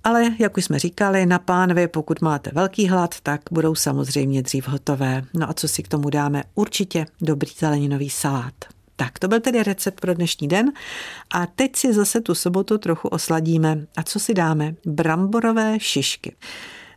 Ale, 0.05 0.35
jak 0.39 0.57
už 0.57 0.65
jsme 0.65 0.79
říkali, 0.79 1.27
na 1.27 1.39
pánvi, 1.39 1.89
pokud 1.89 2.21
máte 2.21 2.51
velký 2.55 2.89
hlad, 2.89 3.21
tak 3.21 3.41
budou 3.51 3.75
samozřejmě 3.75 4.43
dřív 4.43 4.69
hotové. 4.69 5.25
No 5.35 5.51
a 5.51 5.55
co 5.55 5.69
si 5.69 5.83
k 5.83 5.89
tomu 5.89 6.11
dáme? 6.11 6.45
Určitě 6.55 7.07
dobrý 7.21 7.51
zeleninový 7.59 8.11
salát. 8.11 8.55
Tak, 8.97 9.19
to 9.19 9.29
byl 9.29 9.41
tedy 9.41 9.63
recept 9.63 10.01
pro 10.01 10.15
dnešní 10.15 10.49
den. 10.49 10.73
A 11.35 11.47
teď 11.47 11.77
si 11.77 11.93
zase 11.93 12.21
tu 12.21 12.35
sobotu 12.35 12.79
trochu 12.79 13.09
osladíme. 13.09 13.87
A 13.97 14.03
co 14.03 14.21
si 14.21 14.35
dáme? 14.35 14.75
Bramborové 14.87 15.81
šišky. 15.81 16.37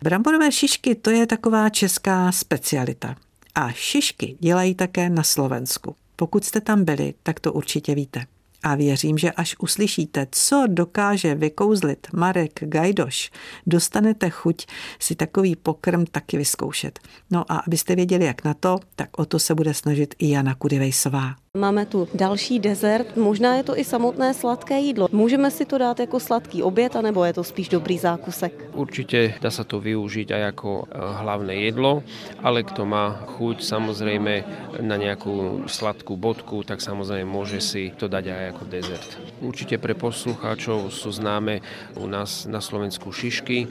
Bramborové 0.03 0.51
šišky 0.51 0.95
to 0.95 1.09
je 1.09 1.27
taková 1.27 1.69
česká 1.69 2.31
specialita. 2.31 3.15
A 3.55 3.71
šišky 3.71 4.37
dělají 4.39 4.75
také 4.75 5.09
na 5.09 5.23
Slovensku. 5.23 5.95
Pokud 6.15 6.45
jste 6.45 6.61
tam 6.61 6.83
byli, 6.85 7.13
tak 7.23 7.39
to 7.39 7.53
určitě 7.53 7.95
víte. 7.95 8.25
A 8.63 8.75
věřím, 8.75 9.17
že 9.17 9.31
až 9.31 9.55
uslyšíte, 9.59 10.27
co 10.31 10.63
dokáže 10.67 11.35
vykouzlit 11.35 12.07
Marek 12.13 12.59
Gajdoš, 12.63 13.31
dostanete 13.67 14.29
chuť 14.29 14.65
si 14.99 15.15
takový 15.15 15.55
pokrm 15.55 16.05
taky 16.05 16.37
vyzkoušet. 16.37 16.99
No 17.31 17.51
a 17.51 17.57
abyste 17.57 17.95
věděli, 17.95 18.25
jak 18.25 18.43
na 18.43 18.53
to, 18.53 18.79
tak 18.95 19.09
o 19.17 19.25
to 19.25 19.39
se 19.39 19.55
bude 19.55 19.73
snažit 19.73 20.15
i 20.19 20.29
Jana 20.29 20.55
Kudivejsová. 20.55 21.40
Máme 21.57 21.85
tu 21.85 22.07
další 22.13 22.59
dezert, 22.59 23.17
možná 23.17 23.55
je 23.55 23.63
to 23.63 23.79
i 23.79 23.83
samotné 23.83 24.33
sladké 24.33 24.79
jídlo. 24.79 25.07
Můžeme 25.11 25.51
si 25.51 25.65
to 25.65 25.77
dát 25.77 25.99
jako 25.99 26.19
sladký 26.19 26.63
oběd, 26.63 26.95
anebo 26.95 27.25
je 27.25 27.33
to 27.33 27.43
spíš 27.43 27.69
dobrý 27.69 27.97
zákusek? 27.97 28.69
Určitě 28.73 29.33
dá 29.41 29.51
se 29.51 29.63
to 29.63 29.79
využít 29.79 30.31
aj 30.31 30.41
jako 30.41 30.83
eh, 30.91 30.97
hlavné 31.11 31.55
jedlo, 31.55 32.03
ale 32.43 32.63
kdo 32.63 32.85
má 32.85 33.23
chuť 33.25 33.63
samozřejmě 33.63 34.43
na 34.81 34.95
nějakou 34.95 35.63
sladkou 35.67 36.17
bodku, 36.17 36.63
tak 36.63 36.81
samozřejmě 36.81 37.25
může 37.25 37.61
si 37.61 37.91
to 37.97 38.07
dať 38.07 38.27
aj 38.27 38.45
jako 38.45 38.65
dezert. 38.65 39.19
Určitě 39.41 39.77
pre 39.77 39.93
poslucháčov 39.93 40.93
jsou 40.93 41.11
známe 41.11 41.59
u 41.95 42.07
nás 42.07 42.45
na 42.45 42.61
Slovensku 42.61 43.11
šišky, 43.11 43.67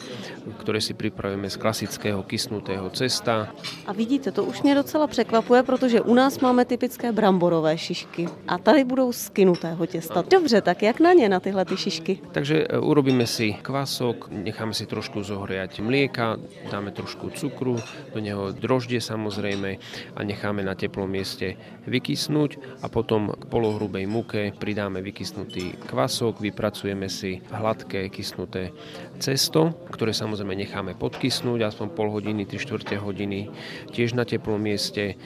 které 0.59 0.81
si 0.81 0.95
připravíme 0.95 1.51
z 1.51 1.57
klasického 1.57 2.23
kysnutého 2.23 2.91
cesta. 2.91 3.49
A 3.87 3.93
vidíte, 3.93 4.33
to 4.33 4.45
už 4.45 4.63
mě 4.63 4.75
docela 4.75 5.07
překvapuje, 5.07 5.63
protože 5.63 6.01
u 6.01 6.15
nás 6.15 6.41
máme 6.41 6.65
typické 6.65 7.13
bramborové 7.13 7.70
ořechové 7.71 7.79
šišky. 7.79 8.29
A 8.49 8.59
tady 8.59 8.85
budou 8.85 9.13
z 9.13 9.29
kynutého 9.29 9.87
těsta. 9.87 10.25
Dobře, 10.31 10.61
tak 10.61 10.83
jak 10.83 11.01
na 11.01 11.13
ně, 11.13 11.29
na 11.29 11.41
tyhle 11.41 11.65
ty 11.65 11.77
šišky? 11.77 12.19
Takže 12.33 12.67
e, 12.67 12.79
urobíme 12.79 13.27
si 13.27 13.53
kvások, 13.63 14.29
necháme 14.31 14.75
si 14.75 14.87
trošku 14.87 15.23
zohriať 15.23 15.81
mlieka, 15.81 16.37
dáme 16.71 16.91
trošku 16.91 17.31
cukru, 17.31 17.77
do 18.15 18.19
něho 18.19 18.53
droždě 18.53 19.01
samozřejmě 19.01 19.79
a 20.17 20.23
necháme 20.23 20.63
na 20.63 20.75
teplom 20.75 21.11
mieste 21.11 21.55
vykysnúť 21.87 22.83
a 22.83 22.89
potom 22.89 23.33
k 23.35 23.45
polohrubej 23.51 24.07
muke 24.07 24.53
pridáme 24.59 25.03
vykysnutý 25.03 25.75
kvások, 25.91 26.41
vypracujeme 26.41 27.09
si 27.09 27.43
hladké 27.51 28.09
kysnuté 28.09 28.71
cesto, 29.19 29.75
ktoré 29.91 30.15
samozrejme 30.15 30.55
necháme 30.55 30.95
podkysnúť 30.95 31.67
aspoň 31.67 31.89
pol 31.93 32.09
hodiny, 32.15 32.47
3 32.47 32.63
čtvrte 32.63 32.95
hodiny 32.97 33.51
tiež 33.91 34.15
na 34.15 34.25
teplom 34.25 34.61
mieste 34.61 35.19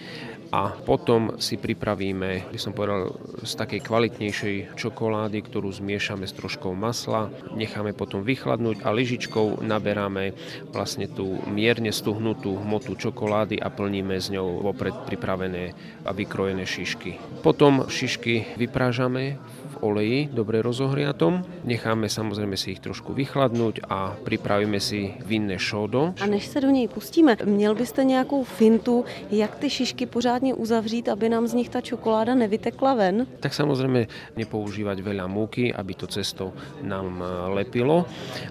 a 0.55 0.71
potom 0.71 1.43
si 1.43 1.59
pripravíme, 1.59 2.47
by 2.55 2.59
som 2.63 2.71
povedal, 2.71 3.11
z 3.43 3.59
takej 3.59 3.83
kvalitnejšej 3.83 4.79
čokolády, 4.79 5.43
ktorú 5.43 5.67
zmiešame 5.67 6.31
s 6.31 6.37
troškou 6.39 6.71
masla, 6.79 7.35
necháme 7.59 7.91
potom 7.91 8.23
vychladnúť 8.23 8.87
a 8.87 8.95
lyžičkou 8.95 9.67
naberáme 9.67 10.31
vlastne 10.71 11.11
tú 11.11 11.43
mierne 11.51 11.91
stuhnutú 11.91 12.55
hmotu 12.55 12.95
čokolády 12.95 13.59
a 13.59 13.67
plníme 13.67 14.15
s 14.15 14.31
ňou 14.31 14.63
vopred 14.63 14.95
pripravené 15.11 15.75
a 16.07 16.15
vykrojené 16.15 16.63
šišky. 16.63 17.19
Potom 17.43 17.91
šišky 17.91 18.55
vyprážame 18.55 19.43
oleji 19.85 20.33
dobre 20.33 20.65
rozohriatom. 20.65 21.45
Necháme 21.65 22.09
samozřejmě 22.09 22.57
si 22.57 22.71
ich 22.71 22.81
trošku 22.81 23.13
vychladnout 23.13 23.85
a 23.89 24.17
připravíme 24.25 24.81
si 24.81 25.15
vinné 25.27 25.59
šodo. 25.59 26.17
A 26.21 26.27
než 26.27 26.47
se 26.47 26.61
do 26.61 26.71
něj 26.71 26.89
pustíme, 26.89 27.37
měl 27.45 27.75
byste 27.75 28.05
nějakou 28.05 28.45
fintu, 28.45 29.05
jak 29.31 29.57
ty 29.61 29.71
šišky 29.71 30.07
pořádně 30.07 30.55
uzavřít, 30.55 31.09
aby 31.09 31.29
nám 31.29 31.47
z 31.47 31.55
nich 31.55 31.69
ta 31.69 31.81
čokoláda 31.81 32.35
nevytekla 32.35 32.95
ven? 32.95 33.27
Tak 33.41 33.55
samozřejmě 33.55 34.07
nepoužívat 34.37 35.01
veľa 35.01 35.29
múky, 35.29 35.75
aby 35.75 35.95
to 35.95 36.07
cesto 36.07 36.53
nám 36.83 37.21
eh, 37.21 37.49
lepilo. 37.53 38.07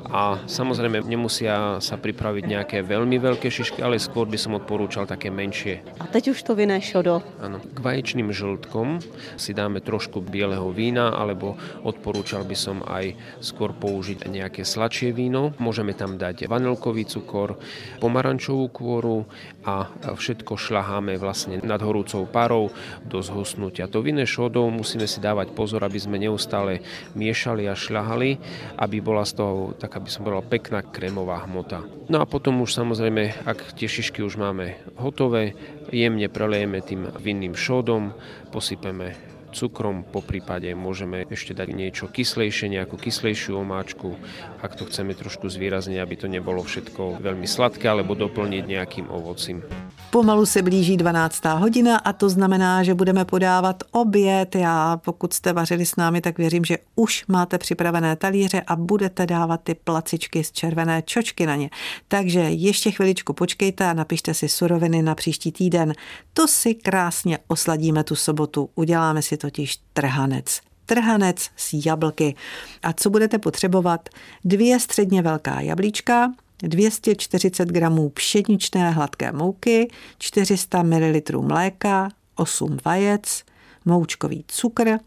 A 0.05 0.39
samozřejmě 0.45 1.01
nemusí 1.01 1.45
sa 1.79 1.97
pripraviť 1.97 2.45
nějaké 2.45 2.81
velmi 2.81 3.19
velké 3.19 3.51
šišky, 3.51 3.83
ale 3.83 3.99
skôr 3.99 4.27
by 4.27 4.37
som 4.37 4.53
odporúčal 4.53 5.07
také 5.07 5.31
menšie. 5.31 5.79
A 5.99 6.05
teď 6.07 6.35
už 6.35 6.43
to 6.43 6.55
vinné 6.55 6.81
šodo. 6.81 7.23
Ano. 7.39 7.59
K 7.73 7.79
vaječným 7.79 8.31
žltkom 8.33 8.99
si 9.39 9.53
dáme 9.53 9.79
trošku 9.79 10.21
bieleho 10.21 10.71
vína 10.71 11.09
alebo 11.27 11.59
odporúčal 11.83 12.47
by 12.47 12.55
som 12.55 12.79
aj 12.87 13.15
skôr 13.43 13.75
použiť 13.75 14.23
nejaké 14.31 14.63
sladšie 14.63 15.11
víno. 15.11 15.51
Môžeme 15.59 15.91
tam 15.91 16.15
dať 16.15 16.47
vanilkový 16.47 17.03
cukor, 17.03 17.59
pomarančovú 17.99 18.71
kôru 18.71 19.27
a 19.67 19.91
všetko 20.15 20.55
šľaháme 20.55 21.19
vlastne 21.19 21.59
na 21.63 21.73
nad 21.73 21.81
horúcou 21.81 22.29
parou 22.29 22.69
do 23.01 23.17
zhusnutia. 23.25 23.89
To 23.89 24.05
vinné 24.05 24.29
šodou 24.29 24.69
musíme 24.69 25.09
si 25.09 25.17
dávať 25.17 25.57
pozor, 25.57 25.81
aby 25.81 25.97
sme 25.97 26.21
neustále 26.21 26.85
miešali 27.17 27.65
a 27.65 27.73
šľahali, 27.73 28.37
aby 28.77 28.97
bola 29.01 29.25
z 29.25 29.41
toho, 29.41 29.73
tak 29.73 29.97
aby 29.97 30.09
som 30.13 30.21
bola 30.21 30.45
pekná 30.45 30.85
krémová 30.85 31.41
hmota. 31.49 31.81
No 32.13 32.21
a 32.21 32.29
potom 32.29 32.61
už 32.61 32.77
samozrejme, 32.77 33.49
ak 33.49 33.73
tie 33.73 33.89
šišky 33.89 34.21
už 34.21 34.37
máme 34.37 34.77
hotové, 35.01 35.57
jemne 35.89 36.29
prelejeme 36.29 36.85
tým 36.85 37.09
vinným 37.17 37.57
šódom, 37.57 38.13
posypeme 38.53 39.32
cukrom, 39.53 40.03
po 40.03 40.19
prípade 40.25 40.73
môžeme 40.73 41.29
ešte 41.29 41.53
dať 41.53 41.69
niečo 41.71 42.09
kyslejšie, 42.09 42.73
nejakú 42.73 42.97
kyslejšiu 42.97 43.61
omáčku, 43.61 44.17
ak 44.59 44.75
to 44.75 44.89
chceme 44.89 45.13
trošku 45.13 45.47
zvýrazniť, 45.47 45.97
aby 46.01 46.15
to 46.17 46.27
nebolo 46.27 46.65
všetko 46.65 47.21
veľmi 47.21 47.45
sladké, 47.45 47.85
alebo 47.85 48.17
doplniť 48.17 48.63
nejakým 48.65 49.07
ovocím. 49.13 49.61
Pomalu 50.09 50.45
se 50.45 50.61
blíží 50.61 50.97
12. 50.97 51.45
hodina 51.45 51.97
a 51.97 52.13
to 52.13 52.29
znamená, 52.29 52.83
že 52.83 52.93
budeme 52.93 53.25
podávat 53.25 53.83
oběd. 53.91 54.55
Já 54.55 54.97
pokud 54.97 55.33
jste 55.33 55.53
vařili 55.53 55.85
s 55.85 55.95
námi, 55.95 56.21
tak 56.21 56.37
věřím, 56.37 56.65
že 56.65 56.77
už 56.95 57.25
máte 57.27 57.57
připravené 57.57 58.15
talíře 58.15 58.61
a 58.67 58.75
budete 58.75 59.25
dávat 59.25 59.61
ty 59.63 59.75
placičky 59.75 60.43
z 60.43 60.51
červené 60.51 61.01
čočky 61.01 61.45
na 61.45 61.55
ně. 61.55 61.69
Takže 62.07 62.39
ještě 62.39 62.91
chviličku 62.91 63.33
počkejte 63.33 63.85
a 63.85 63.93
napište 63.93 64.33
si 64.33 64.49
suroviny 64.49 65.01
na 65.01 65.15
příští 65.15 65.51
týden. 65.51 65.93
To 66.33 66.47
si 66.47 66.75
krásně 66.75 67.39
osladíme 67.47 68.03
tu 68.03 68.15
sobotu. 68.15 68.69
Uděláme 68.75 69.21
si 69.21 69.37
totiž 69.43 69.79
trhanec 69.93 70.61
trhanec 70.85 71.49
z 71.57 71.85
jablky. 71.85 72.35
A 72.83 72.93
co 72.93 73.09
budete 73.09 73.39
potřebovat? 73.39 74.09
Dvě 74.45 74.79
středně 74.79 75.21
velká 75.21 75.61
jablíčka, 75.61 76.33
240 76.63 77.69
gramů 77.69 78.09
pšeničné 78.09 78.91
hladké 78.91 79.31
mouky, 79.31 79.91
400 80.17 80.83
ml 80.83 81.41
mléka, 81.41 82.09
8 82.35 82.77
vajec, 82.85 83.43
moučkový 83.85 84.45
cukr, 84.47 84.97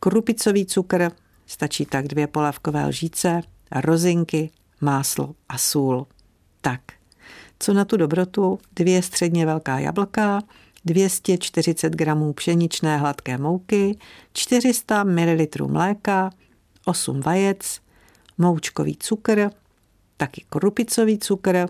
krupicový 0.00 0.66
cukr, 0.66 1.10
stačí 1.46 1.86
tak 1.86 2.08
dvě 2.08 2.26
polévkové 2.26 2.86
lžíce, 2.86 3.40
rozinky, 3.72 4.50
máslo 4.80 5.34
a 5.48 5.58
sůl. 5.58 6.06
Tak, 6.60 6.80
co 7.58 7.72
na 7.72 7.84
tu 7.84 7.96
dobrotu? 7.96 8.58
Dvě 8.76 9.02
středně 9.02 9.46
velká 9.46 9.78
jablka, 9.78 10.40
240 10.88 11.92
gramů 11.92 12.32
pšeničné 12.32 12.96
hladké 12.96 13.38
mouky, 13.38 13.98
400 14.32 15.04
ml 15.04 15.46
mléka, 15.66 16.30
8 16.84 17.20
vajec, 17.20 17.80
moučkový 18.38 18.96
cukr, 18.96 19.50
taky 20.16 20.44
krupicový 20.48 21.18
cukr, 21.18 21.66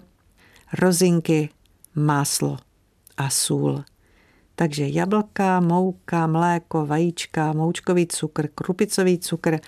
rozinky, 0.72 1.48
máslo 1.94 2.57
a 3.16 3.31
sůl. 3.31 3.85
Takže 4.54 4.88
jablka, 4.88 5.61
mouka, 5.61 6.26
mléko, 6.26 6.87
vajíčka, 6.87 7.52
moučkový 7.52 8.07
cukr, 8.07 8.48
krupicový 8.54 9.18
cukr, 9.18 9.59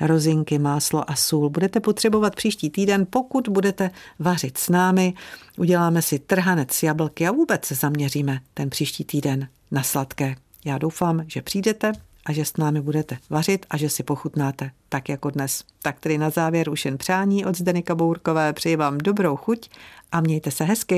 rozinky, 0.00 0.58
máslo 0.58 1.10
a 1.10 1.14
sůl. 1.14 1.50
Budete 1.50 1.80
potřebovat 1.80 2.36
příští 2.36 2.70
týden, 2.70 3.06
pokud 3.10 3.48
budete 3.48 3.90
vařit 4.18 4.58
s 4.58 4.68
námi. 4.68 5.14
Uděláme 5.58 6.02
si 6.02 6.18
trhanec 6.18 6.82
jablky 6.82 7.28
a 7.28 7.32
vůbec 7.32 7.64
se 7.64 7.74
zaměříme 7.74 8.40
ten 8.54 8.70
příští 8.70 9.04
týden 9.04 9.48
na 9.70 9.82
sladké. 9.82 10.34
Já 10.64 10.78
doufám, 10.78 11.24
že 11.26 11.42
přijdete 11.42 11.92
a 12.26 12.32
že 12.32 12.44
s 12.44 12.56
námi 12.56 12.80
budete 12.80 13.18
vařit 13.30 13.66
a 13.70 13.76
že 13.76 13.88
si 13.88 14.02
pochutnáte 14.02 14.70
tak 14.88 15.08
jako 15.08 15.30
dnes. 15.30 15.64
Tak 15.82 16.00
tedy 16.00 16.18
na 16.18 16.30
závěr 16.30 16.70
už 16.70 16.84
jen 16.84 16.98
přání 16.98 17.44
od 17.44 17.56
Zdeny 17.56 17.82
Kabourkové. 17.82 18.52
Přeji 18.52 18.76
vám 18.76 18.98
dobrou 18.98 19.36
chuť 19.36 19.70
a 20.12 20.20
mějte 20.20 20.50
se 20.50 20.64
hezky. 20.64 20.94